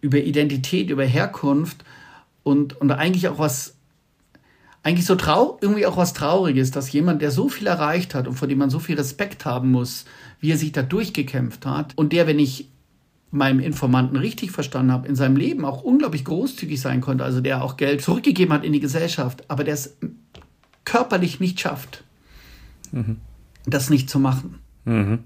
über 0.00 0.18
Identität, 0.18 0.90
über 0.90 1.04
Herkunft 1.04 1.84
und, 2.48 2.80
und 2.80 2.90
eigentlich 2.90 3.28
auch 3.28 3.38
was, 3.38 3.76
eigentlich 4.82 5.06
so 5.06 5.16
trau 5.16 5.58
irgendwie 5.60 5.86
auch 5.86 5.96
was 5.96 6.14
Trauriges, 6.14 6.70
dass 6.70 6.90
jemand, 6.92 7.20
der 7.20 7.30
so 7.30 7.48
viel 7.48 7.66
erreicht 7.66 8.14
hat 8.14 8.26
und 8.26 8.34
vor 8.34 8.48
dem 8.48 8.58
man 8.58 8.70
so 8.70 8.78
viel 8.78 8.96
Respekt 8.96 9.44
haben 9.44 9.70
muss, 9.70 10.06
wie 10.40 10.50
er 10.50 10.56
sich 10.56 10.72
da 10.72 10.82
durchgekämpft 10.82 11.66
hat 11.66 11.92
und 11.96 12.12
der, 12.12 12.26
wenn 12.26 12.38
ich 12.38 12.68
meinem 13.30 13.60
Informanten 13.60 14.16
richtig 14.16 14.50
verstanden 14.50 14.92
habe, 14.92 15.06
in 15.06 15.14
seinem 15.14 15.36
Leben 15.36 15.66
auch 15.66 15.82
unglaublich 15.82 16.24
großzügig 16.24 16.80
sein 16.80 17.02
konnte, 17.02 17.24
also 17.24 17.42
der 17.42 17.62
auch 17.62 17.76
Geld 17.76 18.00
zurückgegeben 18.00 18.54
hat 18.54 18.64
in 18.64 18.72
die 18.72 18.80
Gesellschaft, 18.80 19.44
aber 19.48 19.64
der 19.64 19.74
es 19.74 19.98
körperlich 20.86 21.38
nicht 21.38 21.60
schafft, 21.60 22.04
mhm. 22.92 23.18
das 23.66 23.90
nicht 23.90 24.08
zu 24.08 24.18
machen. 24.18 24.60
Mhm. 24.86 25.18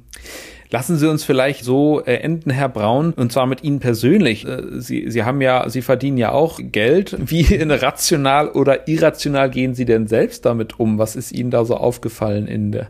Lassen 0.72 0.96
Sie 0.96 1.06
uns 1.06 1.22
vielleicht 1.22 1.64
so 1.64 2.02
äh, 2.02 2.14
enden, 2.14 2.48
Herr 2.48 2.70
Braun, 2.70 3.12
und 3.12 3.30
zwar 3.30 3.46
mit 3.46 3.62
Ihnen 3.62 3.78
persönlich. 3.78 4.46
Äh, 4.46 4.80
Sie, 4.80 5.10
Sie 5.10 5.22
haben 5.22 5.42
ja, 5.42 5.68
Sie 5.68 5.82
verdienen 5.82 6.16
ja 6.16 6.32
auch 6.32 6.58
Geld. 6.62 7.14
Wie 7.30 7.44
rational 7.62 8.48
oder 8.48 8.88
irrational 8.88 9.50
gehen 9.50 9.74
Sie 9.74 9.84
denn 9.84 10.06
selbst 10.06 10.46
damit 10.46 10.80
um? 10.80 10.96
Was 10.96 11.14
ist 11.14 11.30
Ihnen 11.30 11.50
da 11.50 11.66
so 11.66 11.76
aufgefallen 11.76 12.46
in, 12.46 12.72
der, 12.72 12.88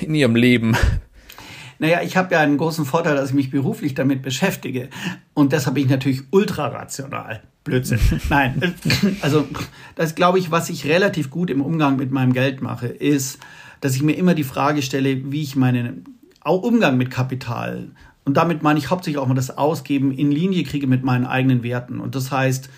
in 0.00 0.14
Ihrem 0.14 0.36
Leben? 0.36 0.76
Naja, 1.80 2.00
ich 2.02 2.16
habe 2.16 2.32
ja 2.32 2.40
einen 2.40 2.58
großen 2.58 2.84
Vorteil, 2.84 3.16
dass 3.16 3.30
ich 3.30 3.34
mich 3.34 3.50
beruflich 3.50 3.94
damit 3.94 4.22
beschäftige. 4.22 4.88
Und 5.34 5.52
deshalb 5.52 5.74
bin 5.74 5.84
ich 5.86 5.90
natürlich 5.90 6.22
ultra 6.30 6.68
rational. 6.68 7.42
Blödsinn. 7.64 7.98
Nein, 8.30 8.74
also 9.20 9.48
das 9.96 10.14
glaube 10.14 10.38
ich, 10.38 10.52
was 10.52 10.70
ich 10.70 10.86
relativ 10.86 11.30
gut 11.30 11.50
im 11.50 11.60
Umgang 11.60 11.96
mit 11.96 12.12
meinem 12.12 12.32
Geld 12.32 12.62
mache, 12.62 12.86
ist, 12.86 13.40
dass 13.80 13.96
ich 13.96 14.02
mir 14.02 14.12
immer 14.12 14.34
die 14.34 14.44
Frage 14.44 14.80
stelle, 14.80 15.32
wie 15.32 15.42
ich 15.42 15.56
meinen 16.46 16.62
Umgang 16.62 16.96
mit 16.96 17.10
Kapital 17.10 17.88
und 18.24 18.36
damit 18.36 18.62
meine 18.62 18.78
ich 18.78 18.90
hauptsächlich 18.90 19.18
auch 19.18 19.26
mal 19.26 19.34
das 19.34 19.56
Ausgeben 19.56 20.12
in 20.12 20.30
Linie 20.30 20.64
kriege 20.64 20.86
mit 20.86 21.04
meinen 21.04 21.26
eigenen 21.26 21.62
Werten. 21.62 22.00
Und 22.00 22.14
das 22.14 22.30
heißt, 22.32 22.68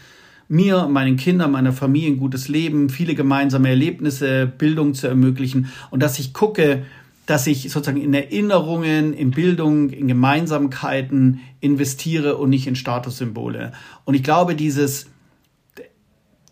mir, 0.48 0.88
meinen 0.88 1.16
Kindern, 1.16 1.52
meiner 1.52 1.72
Familie 1.72 2.10
ein 2.10 2.18
gutes 2.18 2.48
Leben, 2.48 2.88
viele 2.88 3.14
gemeinsame 3.14 3.68
Erlebnisse, 3.68 4.46
Bildung 4.46 4.94
zu 4.94 5.06
ermöglichen 5.06 5.68
und 5.90 6.02
dass 6.02 6.18
ich 6.18 6.32
gucke, 6.32 6.84
dass 7.26 7.46
ich 7.46 7.70
sozusagen 7.70 8.00
in 8.00 8.14
Erinnerungen, 8.14 9.12
in 9.12 9.30
Bildung, 9.30 9.90
in 9.90 10.08
Gemeinsamkeiten 10.08 11.40
investiere 11.60 12.38
und 12.38 12.48
nicht 12.48 12.66
in 12.66 12.76
Statussymbole. 12.76 13.72
Und 14.06 14.14
ich 14.14 14.22
glaube, 14.22 14.54
dieses, 14.54 15.08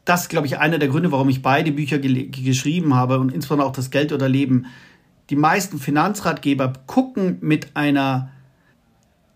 das 0.05 0.29
glaube 0.29 0.47
ich, 0.47 0.59
einer 0.59 0.79
der 0.79 0.89
Gründe, 0.89 1.13
warum 1.13 1.31
ich 1.31 1.41
beide 1.41 1.73
Bücher 1.73 1.99
geschrieben 1.99 2.95
habe 2.95 3.19
und 3.19 3.33
insbesondere 3.33 3.67
auch 3.67 3.73
das 3.73 3.91
Geld 3.91 4.13
oder 4.13 4.29
Leben. 4.29 4.67
Die 5.31 5.37
meisten 5.37 5.79
Finanzratgeber 5.79 6.73
gucken 6.87 7.39
mit 7.41 7.75
einer 7.75 8.31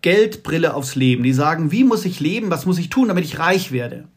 Geldbrille 0.01 0.73
aufs 0.73 0.95
Leben. 0.95 1.23
Die 1.23 1.33
sagen, 1.33 1.71
wie 1.71 1.83
muss 1.83 2.05
ich 2.05 2.19
leben, 2.19 2.49
was 2.49 2.65
muss 2.65 2.79
ich 2.79 2.89
tun, 2.89 3.09
damit 3.09 3.25
ich 3.25 3.39
reich 3.39 3.71
werde? 3.71 4.07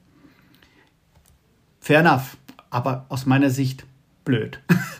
Fair 1.81 2.01
enough, 2.01 2.37
aber 2.71 3.07
aus 3.09 3.27
meiner 3.27 3.51
Sicht 3.51 3.85
blöd. 4.25 4.61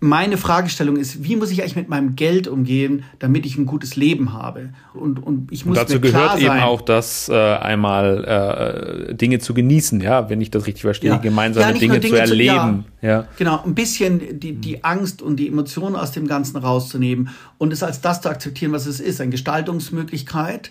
meine 0.00 0.38
Fragestellung 0.38 0.96
ist, 0.96 1.22
wie 1.24 1.36
muss 1.36 1.50
ich 1.50 1.60
eigentlich 1.60 1.76
mit 1.76 1.90
meinem 1.90 2.16
Geld 2.16 2.48
umgehen, 2.48 3.04
damit 3.18 3.44
ich 3.44 3.58
ein 3.58 3.66
gutes 3.66 3.96
Leben 3.96 4.32
habe? 4.32 4.70
Und, 4.94 5.22
und 5.22 5.52
ich 5.52 5.66
muss 5.66 5.76
und 5.76 5.84
dazu 5.84 6.00
mir 6.00 6.08
klar 6.08 6.22
gehört 6.22 6.40
sein, 6.40 6.58
eben 6.58 6.64
auch 6.64 6.80
das 6.80 7.28
äh, 7.28 7.34
einmal 7.34 9.08
äh, 9.10 9.14
Dinge 9.14 9.40
zu 9.40 9.52
genießen, 9.52 10.00
ja, 10.00 10.30
wenn 10.30 10.40
ich 10.40 10.50
das 10.50 10.66
richtig 10.66 10.82
verstehe, 10.82 11.10
ja. 11.10 11.16
gemeinsame 11.18 11.74
ja, 11.74 11.78
Dinge, 11.78 12.00
Dinge, 12.00 12.14
zu 12.14 12.20
erleben. 12.20 12.86
Zu, 13.00 13.06
ja, 13.06 13.12
ja, 13.12 13.28
Genau, 13.36 13.62
ein 13.62 13.74
bisschen 13.74 14.40
die, 14.40 14.54
die 14.54 14.82
Angst 14.84 15.20
und 15.20 15.36
die 15.36 15.48
Emotionen 15.48 15.96
aus 15.96 16.12
dem 16.12 16.26
Ganzen 16.26 16.56
rauszunehmen 16.56 17.28
und 17.58 17.70
es 17.70 17.82
als 17.82 18.00
das 18.00 18.22
zu 18.22 18.30
akzeptieren, 18.30 18.72
was 18.72 18.86
es 18.86 19.00
ist, 19.00 19.20
eine 19.20 19.30
Gestaltungsmöglichkeit, 19.30 20.70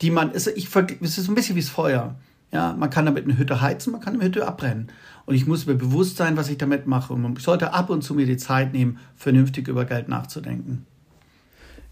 die 0.00 0.10
man, 0.10 0.32
ist, 0.32 0.46
ich, 0.46 0.68
es 1.02 1.18
ist 1.18 1.28
ein 1.28 1.34
bisschen 1.34 1.54
wie 1.54 1.60
das 1.60 1.68
Feuer. 1.68 2.14
Ja, 2.50 2.74
man 2.76 2.90
kann 2.90 3.04
damit 3.04 3.24
eine 3.24 3.36
Hütte 3.36 3.60
heizen, 3.60 3.92
man 3.92 4.00
kann 4.00 4.14
eine 4.14 4.24
Hütte 4.24 4.46
abbrennen. 4.46 4.88
Und 5.30 5.36
ich 5.36 5.46
muss 5.46 5.64
mir 5.64 5.76
bewusst 5.76 6.16
sein, 6.16 6.36
was 6.36 6.50
ich 6.50 6.58
damit 6.58 6.88
mache. 6.88 7.12
Und 7.12 7.22
man 7.22 7.36
sollte 7.36 7.72
ab 7.72 7.88
und 7.88 8.02
zu 8.02 8.14
mir 8.14 8.26
die 8.26 8.36
Zeit 8.36 8.72
nehmen, 8.72 8.98
vernünftig 9.14 9.68
über 9.68 9.84
Geld 9.84 10.08
nachzudenken. 10.08 10.86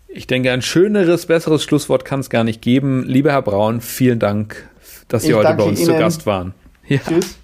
Ich 0.08 0.26
denke, 0.26 0.50
ein 0.50 0.60
schöneres, 0.60 1.26
besseres 1.26 1.62
Schlusswort 1.62 2.04
kann 2.04 2.18
es 2.18 2.30
gar 2.30 2.42
nicht 2.42 2.62
geben. 2.62 3.04
Lieber 3.04 3.30
Herr 3.30 3.42
Braun, 3.42 3.80
vielen 3.80 4.18
Dank, 4.18 4.68
dass 5.06 5.22
Sie 5.22 5.28
ich 5.28 5.34
heute 5.36 5.54
bei 5.54 5.62
uns 5.62 5.78
Ihnen. 5.78 5.86
zu 5.86 5.96
Gast 5.96 6.26
waren. 6.26 6.52
Ja. 6.88 6.98
Tschüss. 6.98 7.38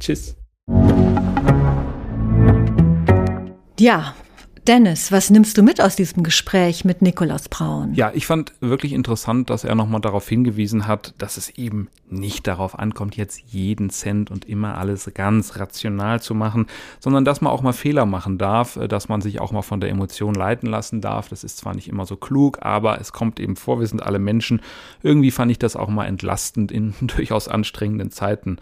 Tschüss. 0.00 0.34
Ja, 3.78 4.14
Dennis, 4.68 5.10
was 5.10 5.30
nimmst 5.30 5.56
du 5.56 5.62
mit 5.62 5.80
aus 5.80 5.96
diesem 5.96 6.22
Gespräch 6.22 6.84
mit 6.84 7.00
Nikolaus 7.00 7.48
Braun? 7.48 7.94
Ja, 7.94 8.12
ich 8.14 8.26
fand 8.26 8.52
wirklich 8.60 8.92
interessant, 8.92 9.48
dass 9.48 9.64
er 9.64 9.74
nochmal 9.74 10.02
darauf 10.02 10.28
hingewiesen 10.28 10.86
hat, 10.86 11.14
dass 11.16 11.38
es 11.38 11.48
eben 11.56 11.88
nicht 12.10 12.46
darauf 12.46 12.78
ankommt, 12.78 13.16
jetzt 13.16 13.40
jeden 13.48 13.90
Cent 13.90 14.30
und 14.30 14.44
immer 14.44 14.76
alles 14.76 15.10
ganz 15.14 15.58
rational 15.58 16.20
zu 16.20 16.34
machen, 16.34 16.66
sondern 17.00 17.24
dass 17.24 17.40
man 17.40 17.52
auch 17.52 17.62
mal 17.62 17.72
Fehler 17.72 18.06
machen 18.06 18.38
darf, 18.38 18.76
äh, 18.76 18.88
dass 18.88 19.08
man 19.08 19.20
sich 19.20 19.40
auch 19.40 19.52
mal 19.52 19.62
von 19.62 19.80
der 19.80 19.90
Emotion 19.90 20.34
leiten 20.34 20.68
lassen 20.68 21.00
darf. 21.00 21.28
Das 21.28 21.44
ist 21.44 21.58
zwar 21.58 21.74
nicht 21.74 21.88
immer 21.88 22.06
so 22.06 22.16
klug, 22.16 22.58
aber 22.60 23.00
es 23.00 23.12
kommt 23.12 23.40
eben 23.40 23.56
vor, 23.56 23.80
wir 23.80 23.86
sind 23.86 24.02
alle 24.02 24.18
Menschen. 24.18 24.60
Irgendwie 25.02 25.30
fand 25.30 25.50
ich 25.50 25.58
das 25.58 25.76
auch 25.76 25.88
mal 25.88 26.06
entlastend 26.06 26.72
in 26.72 26.94
durchaus 27.00 27.48
anstrengenden 27.48 28.10
Zeiten. 28.10 28.58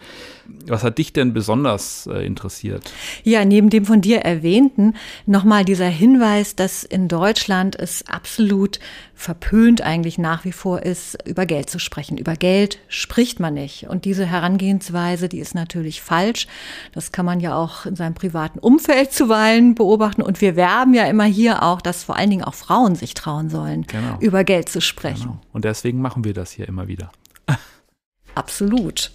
Was 0.67 0.83
hat 0.83 0.97
dich 0.97 1.11
denn 1.11 1.33
besonders 1.33 2.07
äh, 2.07 2.25
interessiert? 2.25 2.91
Ja, 3.23 3.43
neben 3.43 3.69
dem 3.69 3.85
von 3.85 4.01
dir 4.01 4.19
erwähnten 4.19 4.93
nochmal 5.25 5.65
dieser 5.65 5.96
Hinweis, 5.97 6.55
dass 6.55 6.83
in 6.83 7.07
Deutschland 7.07 7.75
es 7.75 8.07
absolut 8.07 8.79
verpönt 9.13 9.81
eigentlich 9.81 10.17
nach 10.17 10.45
wie 10.45 10.51
vor 10.51 10.83
ist, 10.83 11.17
über 11.27 11.45
Geld 11.45 11.69
zu 11.69 11.79
sprechen. 11.79 12.17
Über 12.17 12.35
Geld 12.35 12.79
spricht 12.87 13.39
man 13.39 13.55
nicht. 13.55 13.87
Und 13.87 14.05
diese 14.05 14.25
Herangehensweise, 14.25 15.27
die 15.27 15.39
ist 15.39 15.55
natürlich 15.55 16.01
falsch. 16.01 16.47
Das 16.93 17.11
kann 17.11 17.25
man 17.25 17.39
ja 17.39 17.55
auch 17.55 17.85
in 17.85 17.95
seinem 17.95 18.13
privaten 18.13 18.59
Umfeld 18.59 19.11
zuweilen 19.11 19.75
beobachten. 19.75 20.21
Und 20.21 20.39
wir 20.39 20.55
werben 20.55 20.93
ja 20.93 21.05
immer 21.05 21.25
hier 21.25 21.63
auch, 21.63 21.81
dass 21.81 22.03
vor 22.03 22.15
allen 22.15 22.29
Dingen 22.29 22.43
auch 22.43 22.53
Frauen 22.53 22.95
sich 22.95 23.13
trauen 23.13 23.49
sollen, 23.49 23.85
genau. 23.87 24.17
über 24.19 24.43
Geld 24.43 24.69
zu 24.69 24.79
sprechen. 24.79 25.23
Genau. 25.23 25.41
Und 25.51 25.65
deswegen 25.65 25.99
machen 25.99 26.23
wir 26.23 26.33
das 26.33 26.51
hier 26.51 26.67
immer 26.67 26.87
wieder. 26.87 27.11
Absolut. 28.35 29.11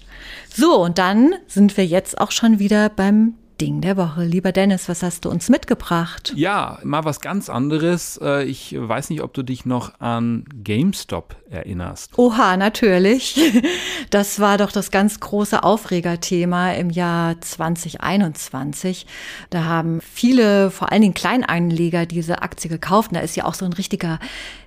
So, 0.52 0.82
und 0.82 0.98
dann 0.98 1.34
sind 1.46 1.76
wir 1.76 1.86
jetzt 1.86 2.20
auch 2.20 2.32
schon 2.32 2.58
wieder 2.58 2.88
beim 2.88 3.34
Ding 3.62 3.80
der 3.80 3.96
Woche. 3.96 4.24
Lieber 4.24 4.50
Dennis, 4.50 4.88
was 4.88 5.04
hast 5.04 5.24
du 5.24 5.30
uns 5.30 5.48
mitgebracht? 5.48 6.32
Ja, 6.34 6.80
mal 6.82 7.04
was 7.04 7.20
ganz 7.20 7.48
anderes. 7.48 8.18
Äh, 8.20 8.42
ich 8.42 8.74
weiß 8.76 9.08
nicht, 9.08 9.22
ob 9.22 9.32
du 9.34 9.44
dich 9.44 9.64
noch 9.64 10.00
an 10.00 10.46
GameStop 10.64 11.36
erinnerst. 11.48 12.18
Oha, 12.18 12.56
natürlich. 12.56 13.40
Das 14.10 14.40
war 14.40 14.58
doch 14.58 14.72
das 14.72 14.90
ganz 14.90 15.20
große 15.20 15.62
Aufregerthema 15.62 16.72
im 16.72 16.90
Jahr 16.90 17.40
2021. 17.40 19.06
Da 19.48 19.64
haben 19.64 20.00
viele, 20.02 20.70
vor 20.70 20.92
allen 20.92 21.00
Dingen 21.00 21.14
Kleinanleger, 21.14 22.04
diese 22.04 22.42
Aktie 22.42 22.68
gekauft. 22.68 23.10
Und 23.10 23.14
da 23.16 23.20
ist 23.20 23.36
ja 23.36 23.46
auch 23.46 23.54
so 23.54 23.64
ein 23.64 23.72
richtiger 23.72 24.18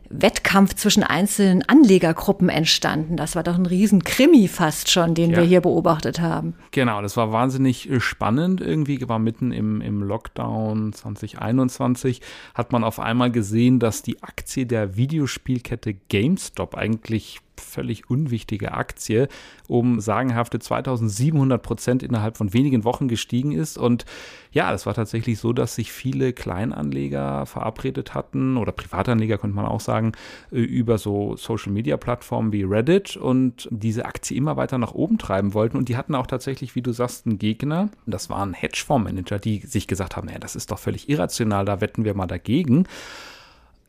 Wettkampf 0.10 0.76
zwischen 0.76 1.04
einzelnen 1.04 1.64
Anlegergruppen 1.68 2.50
entstanden. 2.50 3.18
Das 3.18 3.36
war 3.36 3.44
doch 3.44 3.56
ein 3.56 3.66
Riesenkrimi 3.66 4.48
fast 4.48 4.92
schon, 4.92 5.16
den 5.16 5.32
ja. 5.32 5.38
wir 5.38 5.44
hier 5.44 5.62
beobachtet 5.62 6.20
haben. 6.20 6.56
Genau, 6.72 7.02
das 7.02 7.18
war 7.18 7.32
wahnsinnig 7.32 7.90
äh, 7.90 8.00
spannend 8.00 8.62
irgendwie, 8.62 9.08
war 9.08 9.20
mitten 9.20 9.52
im, 9.52 9.82
im 9.82 10.02
Lockdown 10.02 10.94
2021, 10.94 12.22
hat 12.54 12.72
man 12.72 12.84
auf 12.84 13.00
einmal 13.00 13.32
gesehen, 13.32 13.80
dass 13.80 14.02
die 14.02 14.22
Aktie 14.24 14.66
der 14.66 14.96
Videospielkette 14.96 15.94
GameStop 16.10 16.76
eigentlich 16.76 17.40
völlig 17.62 18.10
unwichtige 18.10 18.74
Aktie 18.74 19.28
um 19.68 20.00
sagenhafte 20.00 20.60
2700 20.60 21.62
Prozent 21.62 22.04
innerhalb 22.04 22.38
von 22.38 22.54
wenigen 22.54 22.84
Wochen 22.84 23.08
gestiegen 23.08 23.52
ist. 23.52 23.78
Und 23.78 24.06
ja, 24.52 24.74
es 24.74 24.86
war 24.86 24.94
tatsächlich 24.94 25.40
so, 25.40 25.54
dass 25.54 25.76
sich 25.76 25.92
viele 25.92 26.34
Kleinanleger 26.34 27.46
verabredet 27.46 28.14
hatten 28.14 28.58
oder 28.58 28.72
Privatanleger 28.72 29.38
könnte 29.38 29.56
man 29.56 29.66
auch 29.66 29.82
sagen, 29.82 30.14
äh, 30.52 30.60
über 30.60 30.98
so 30.98 31.36
Social-Media-Plattformen 31.36 32.52
wie 32.52 32.64
Reddit 32.64 33.18
und 33.18 33.68
diese 33.72 34.06
Aktie 34.06 34.38
immer 34.38 34.58
weiter 34.58 34.78
nach 34.78 34.94
oben 34.94 35.18
treiben 35.18 35.54
wollten. 35.54 35.78
Und 35.78 35.90
die 35.90 35.98
hatten 35.98 36.16
auch 36.16 36.28
tatsächlich, 36.28 36.76
wie 36.76 36.82
du 36.82 36.92
sagst, 36.92 37.26
einen 37.26 37.38
Gegner. 37.38 37.90
Das 38.06 38.30
waren 38.30 38.54
Hedgefondsmanager, 38.54 39.40
die 39.40 39.60
sich 39.60 39.88
gesagt 39.88 40.16
haben, 40.16 40.28
naja, 40.28 40.40
das 40.40 40.56
ist 40.56 40.72
doch 40.72 40.80
völlig 40.80 41.10
irrational, 41.10 41.66
da 41.66 41.82
wetten 41.82 42.06
wir 42.06 42.14
mal 42.14 42.28
dagegen. 42.28 42.88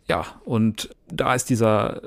Ja, 0.09 0.25
und 0.45 0.91
da 1.09 1.35
ist 1.35 1.51
dieser 1.51 2.01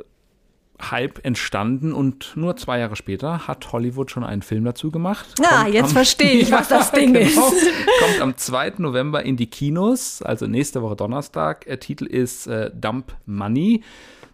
Hype 0.81 1.23
entstanden 1.25 1.93
und 1.93 2.33
nur 2.35 2.55
zwei 2.55 2.79
Jahre 2.79 2.95
später 2.95 3.47
hat 3.47 3.71
Hollywood 3.71 4.11
schon 4.11 4.23
einen 4.23 4.41
Film 4.41 4.63
dazu 4.63 4.91
gemacht. 4.91 5.35
Ah, 5.41 5.63
kommt 5.63 5.73
jetzt 5.73 5.93
verstehe 5.93 6.31
ich, 6.31 6.51
was 6.51 6.67
das 6.67 6.91
Ding 6.91 7.13
genau, 7.13 7.27
ist. 7.27 7.71
Kommt 7.99 8.21
am 8.21 8.37
2. 8.37 8.73
November 8.77 9.23
in 9.23 9.37
die 9.37 9.47
Kinos, 9.47 10.21
also 10.21 10.47
nächste 10.47 10.81
Woche 10.81 10.95
Donnerstag. 10.95 11.65
Der 11.65 11.79
Titel 11.79 12.05
ist 12.05 12.47
äh, 12.47 12.71
Dump 12.73 13.15
Money. 13.25 13.83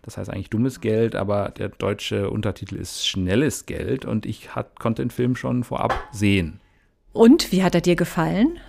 Das 0.04 0.18
heißt 0.18 0.30
eigentlich 0.30 0.52
dummes 0.52 0.82
Geld, 0.82 1.16
aber 1.16 1.50
der 1.50 1.70
deutsche 1.70 2.30
Untertitel 2.30 2.76
ist 2.76 3.08
schnelles 3.08 3.66
Geld 3.66 4.06
und 4.06 4.28
ich 4.28 4.56
hat, 4.56 4.80
konnte 4.80 5.02
den 5.02 5.10
Film 5.10 5.36
schon 5.36 5.64
vorab 5.64 5.96
sehen. 6.12 6.60
Und 7.12 7.52
wie 7.52 7.64
hat 7.64 7.74
er 7.74 7.82
dir 7.82 7.96
gefallen? 7.96 8.60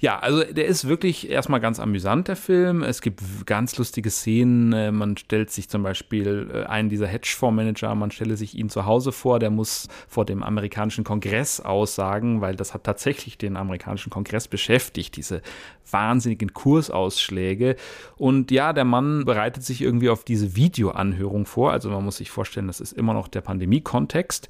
Ja, 0.00 0.20
also 0.20 0.44
der 0.44 0.66
ist 0.66 0.86
wirklich 0.86 1.28
erstmal 1.28 1.58
ganz 1.58 1.80
amüsant, 1.80 2.28
der 2.28 2.36
Film. 2.36 2.84
Es 2.84 3.02
gibt 3.02 3.20
ganz 3.46 3.76
lustige 3.78 4.10
Szenen. 4.10 4.72
Äh, 4.72 4.92
man 4.92 5.16
stellt 5.16 5.50
sich 5.50 5.68
zum 5.68 5.82
Beispiel 5.82 6.48
äh, 6.54 6.64
einen 6.66 6.88
dieser 6.88 7.08
Hedgefondsmanager, 7.08 7.92
man 7.96 8.12
stelle 8.12 8.36
sich 8.36 8.56
ihn 8.56 8.70
zu 8.70 8.86
Hause 8.86 9.10
vor, 9.10 9.40
der 9.40 9.50
muss 9.50 9.88
vor 10.06 10.24
dem 10.24 10.44
amerikanischen 10.44 11.02
Kongress 11.02 11.60
aussagen, 11.60 12.40
weil 12.40 12.54
das 12.54 12.74
hat 12.74 12.84
tatsächlich 12.84 13.38
den 13.38 13.56
amerikanischen 13.56 14.10
Kongress 14.10 14.46
beschäftigt, 14.46 15.16
diese 15.16 15.42
wahnsinnigen 15.90 16.54
Kursausschläge. 16.54 17.74
Und 18.16 18.52
ja, 18.52 18.72
der 18.72 18.84
Mann 18.84 19.24
bereitet 19.24 19.64
sich 19.64 19.82
irgendwie 19.82 20.10
auf 20.10 20.22
diese 20.22 20.54
Videoanhörung 20.54 21.44
vor. 21.44 21.72
Also 21.72 21.90
man 21.90 22.04
muss 22.04 22.18
sich 22.18 22.30
vorstellen, 22.30 22.68
das 22.68 22.80
ist 22.80 22.92
immer 22.92 23.14
noch 23.14 23.26
der 23.26 23.40
Pandemie-Kontext 23.40 24.48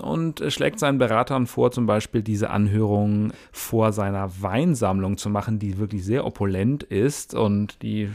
und 0.00 0.42
schlägt 0.48 0.78
seinen 0.78 0.98
Beratern 0.98 1.46
vor, 1.46 1.70
zum 1.70 1.86
Beispiel 1.86 2.22
diese 2.22 2.50
Anhörung 2.50 3.32
vor 3.52 3.92
seiner 3.92 4.30
Weinsammlung 4.42 5.16
zu 5.16 5.30
machen, 5.30 5.58
die 5.58 5.78
wirklich 5.78 6.04
sehr 6.04 6.24
opulent 6.24 6.82
ist 6.82 7.34
und 7.34 7.82
die 7.82 8.10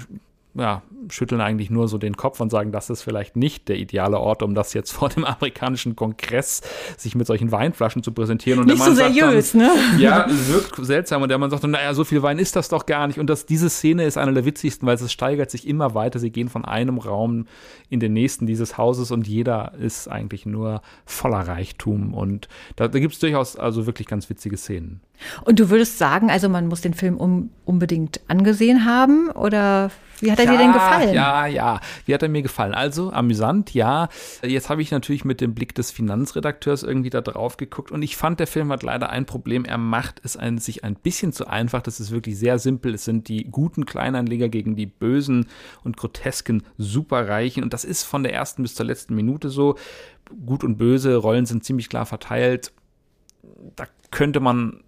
ja, 0.55 0.83
schütteln 1.09 1.41
eigentlich 1.41 1.69
nur 1.69 1.87
so 1.87 1.97
den 1.97 2.15
Kopf 2.15 2.39
und 2.39 2.49
sagen, 2.49 2.71
das 2.71 2.89
ist 2.89 3.01
vielleicht 3.01 3.35
nicht 3.35 3.67
der 3.67 3.77
ideale 3.77 4.19
Ort, 4.19 4.43
um 4.43 4.53
das 4.53 4.73
jetzt 4.73 4.91
vor 4.93 5.09
dem 5.09 5.25
amerikanischen 5.25 5.95
Kongress 5.95 6.61
sich 6.97 7.15
mit 7.15 7.27
solchen 7.27 7.51
Weinflaschen 7.51 8.03
zu 8.03 8.11
präsentieren. 8.11 8.59
Und 8.59 8.67
nicht 8.67 8.83
so 8.83 8.93
seriös, 8.93 9.53
dann, 9.53 9.61
ne? 9.61 9.71
Ja, 9.97 10.27
wirkt 10.29 10.75
seltsam. 10.85 11.23
Und 11.23 11.29
der 11.29 11.37
Mann 11.37 11.49
sagt 11.49 11.63
dann, 11.63 11.71
naja, 11.71 11.93
so 11.93 12.03
viel 12.03 12.21
Wein 12.21 12.39
ist 12.39 12.55
das 12.55 12.69
doch 12.69 12.85
gar 12.85 13.07
nicht. 13.07 13.19
Und 13.19 13.27
das, 13.27 13.45
diese 13.45 13.69
Szene 13.69 14.05
ist 14.05 14.17
eine 14.17 14.33
der 14.33 14.45
witzigsten, 14.45 14.87
weil 14.87 14.95
es 14.95 15.11
steigert 15.11 15.49
sich 15.49 15.67
immer 15.67 15.95
weiter. 15.95 16.19
Sie 16.19 16.29
gehen 16.29 16.49
von 16.49 16.65
einem 16.65 16.99
Raum 16.99 17.45
in 17.89 17.99
den 17.99 18.13
nächsten 18.13 18.45
dieses 18.45 18.77
Hauses 18.77 19.11
und 19.11 19.27
jeder 19.27 19.73
ist 19.79 20.07
eigentlich 20.07 20.45
nur 20.45 20.81
voller 21.05 21.47
Reichtum. 21.47 22.13
Und 22.13 22.47
da, 22.75 22.87
da 22.87 22.99
gibt 22.99 23.13
es 23.13 23.19
durchaus 23.19 23.55
also 23.55 23.85
wirklich 23.87 24.07
ganz 24.07 24.29
witzige 24.29 24.57
Szenen. 24.57 25.01
Und 25.45 25.59
du 25.59 25.69
würdest 25.69 25.97
sagen, 25.97 26.29
also 26.29 26.49
man 26.49 26.67
muss 26.67 26.81
den 26.81 26.93
Film 26.93 27.17
um, 27.17 27.49
unbedingt 27.65 28.21
angesehen 28.27 28.85
haben 28.85 29.29
oder 29.29 29.89
wie 30.23 30.31
hat 30.31 30.39
er 30.39 30.45
ja, 30.45 30.51
dir 30.51 30.57
denn 30.57 30.73
gefallen? 30.73 31.13
Ja, 31.13 31.45
ja, 31.45 31.79
wie 32.05 32.13
hat 32.13 32.23
er 32.23 32.29
mir 32.29 32.41
gefallen? 32.41 32.73
Also 32.73 33.11
amüsant, 33.11 33.73
ja. 33.73 34.09
Jetzt 34.41 34.69
habe 34.69 34.81
ich 34.81 34.91
natürlich 34.91 35.25
mit 35.25 35.41
dem 35.41 35.53
Blick 35.53 35.75
des 35.75 35.91
Finanzredakteurs 35.91 36.83
irgendwie 36.83 37.09
da 37.09 37.21
drauf 37.21 37.57
geguckt 37.57 37.91
und 37.91 38.01
ich 38.01 38.17
fand, 38.17 38.39
der 38.39 38.47
Film 38.47 38.71
hat 38.71 38.83
leider 38.83 39.09
ein 39.09 39.25
Problem. 39.25 39.65
Er 39.65 39.77
macht 39.77 40.21
es 40.23 40.37
ein, 40.37 40.57
sich 40.57 40.83
ein 40.83 40.95
bisschen 40.95 41.33
zu 41.33 41.47
einfach. 41.47 41.81
Das 41.81 41.99
ist 41.99 42.11
wirklich 42.11 42.37
sehr 42.37 42.59
simpel. 42.59 42.93
Es 42.93 43.05
sind 43.05 43.27
die 43.27 43.45
guten 43.45 43.85
Kleinanleger 43.85 44.49
gegen 44.49 44.75
die 44.75 44.85
bösen 44.85 45.47
und 45.83 45.97
grotesken 45.97 46.63
Superreichen 46.77 47.63
und 47.63 47.73
das 47.73 47.83
ist 47.83 48.03
von 48.03 48.23
der 48.23 48.33
ersten 48.33 48.63
bis 48.63 48.75
zur 48.75 48.85
letzten 48.85 49.15
Minute 49.15 49.49
so. 49.49 49.75
Gut 50.45 50.63
und 50.63 50.77
böse 50.77 51.15
Rollen 51.17 51.45
sind 51.45 51.63
ziemlich 51.63 51.89
klar 51.89 52.05
verteilt. 52.05 52.71
Da 53.75 53.85
könnte 54.09 54.39
man 54.39 54.83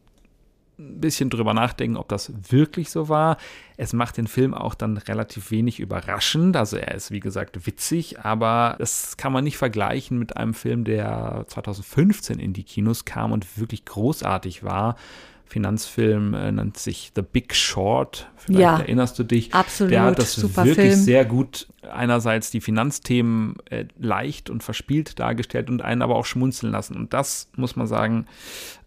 ein 0.78 1.00
bisschen 1.00 1.30
drüber 1.30 1.54
nachdenken, 1.54 1.98
ob 1.98 2.10
das 2.10 2.32
wirklich 2.52 2.90
so 2.90 3.08
war. 3.10 3.38
Es 3.78 3.94
macht 3.94 4.18
den 4.18 4.28
Film 4.28 4.54
auch 4.54 4.76
dann 4.76 4.98
relativ 4.98 5.52
wenig 5.52 5.80
überraschend. 5.80 6.58
Also 6.58 6.78
er 6.78 6.96
ist, 6.96 7.12
wie 7.12 7.20
gesagt, 7.20 7.66
witzig, 7.66 8.20
aber 8.20 8.76
das 8.80 9.18
kann 9.18 9.32
man 9.32 9.44
nicht 9.44 9.58
vergleichen 9.58 10.20
mit 10.20 10.38
einem 10.38 10.54
Film, 10.54 10.84
der 10.84 11.46
2015 11.48 12.40
in 12.40 12.54
die 12.54 12.64
Kinos 12.64 13.06
kam 13.06 13.32
und 13.32 13.58
wirklich 13.58 13.86
großartig 13.86 14.64
war. 14.64 14.96
Finanzfilm 15.46 16.34
äh, 16.34 16.52
nennt 16.52 16.78
sich 16.78 17.12
The 17.16 17.22
Big 17.22 17.56
Short. 17.56 18.30
Vielleicht 18.36 18.60
ja, 18.60 18.80
erinnerst 18.80 19.18
du 19.18 19.24
dich. 19.24 19.54
Absolut. 19.54 19.92
Der 19.92 20.04
hat 20.04 20.20
das 20.20 20.34
super 20.34 20.66
wirklich 20.66 20.92
Film. 20.92 21.00
sehr 21.00 21.26
gut 21.26 21.68
einerseits 21.92 22.52
die 22.52 22.62
Finanzthemen 22.62 23.56
äh, 23.70 23.86
leicht 24.00 24.50
und 24.50 24.64
verspielt 24.64 25.20
dargestellt 25.20 25.70
und 25.70 25.82
einen 25.82 26.02
aber 26.02 26.16
auch 26.16 26.26
schmunzeln 26.26 26.72
lassen. 26.72 26.96
Und 26.96 27.14
das 27.14 27.50
muss 27.56 27.76
man 27.76 27.88
sagen, 27.88 28.26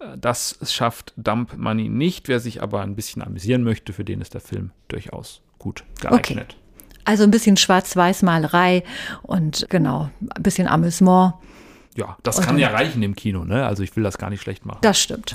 äh, 0.00 0.18
das 0.18 0.58
schafft 0.62 1.14
Dump 1.16 1.56
Money 1.56 1.88
nicht. 1.88 2.28
Wer 2.28 2.40
sich 2.40 2.62
aber 2.62 2.82
ein 2.82 2.96
bisschen 2.96 3.22
amüsieren 3.22 3.62
möchte, 3.62 3.92
für 3.92 4.04
den 4.04 4.20
ist 4.20 4.34
der 4.34 4.40
Film 4.40 4.70
durchaus 4.88 5.42
gut 5.58 5.84
geeignet. 6.00 6.56
Okay. 6.56 6.68
Also 7.04 7.24
ein 7.24 7.30
bisschen 7.30 7.56
Schwarz-Weiß-Malerei 7.56 8.82
und 9.22 9.66
genau, 9.70 10.10
ein 10.34 10.42
bisschen 10.42 10.68
Amüsement. 10.68 11.34
Ja, 11.96 12.16
das 12.22 12.40
kann 12.40 12.58
ja 12.58 12.68
reichen 12.68 13.02
im 13.02 13.16
Kino, 13.16 13.44
ne? 13.44 13.66
Also 13.66 13.82
ich 13.82 13.96
will 13.96 14.04
das 14.04 14.18
gar 14.18 14.30
nicht 14.30 14.42
schlecht 14.42 14.66
machen. 14.66 14.78
Das 14.82 15.00
stimmt. 15.00 15.34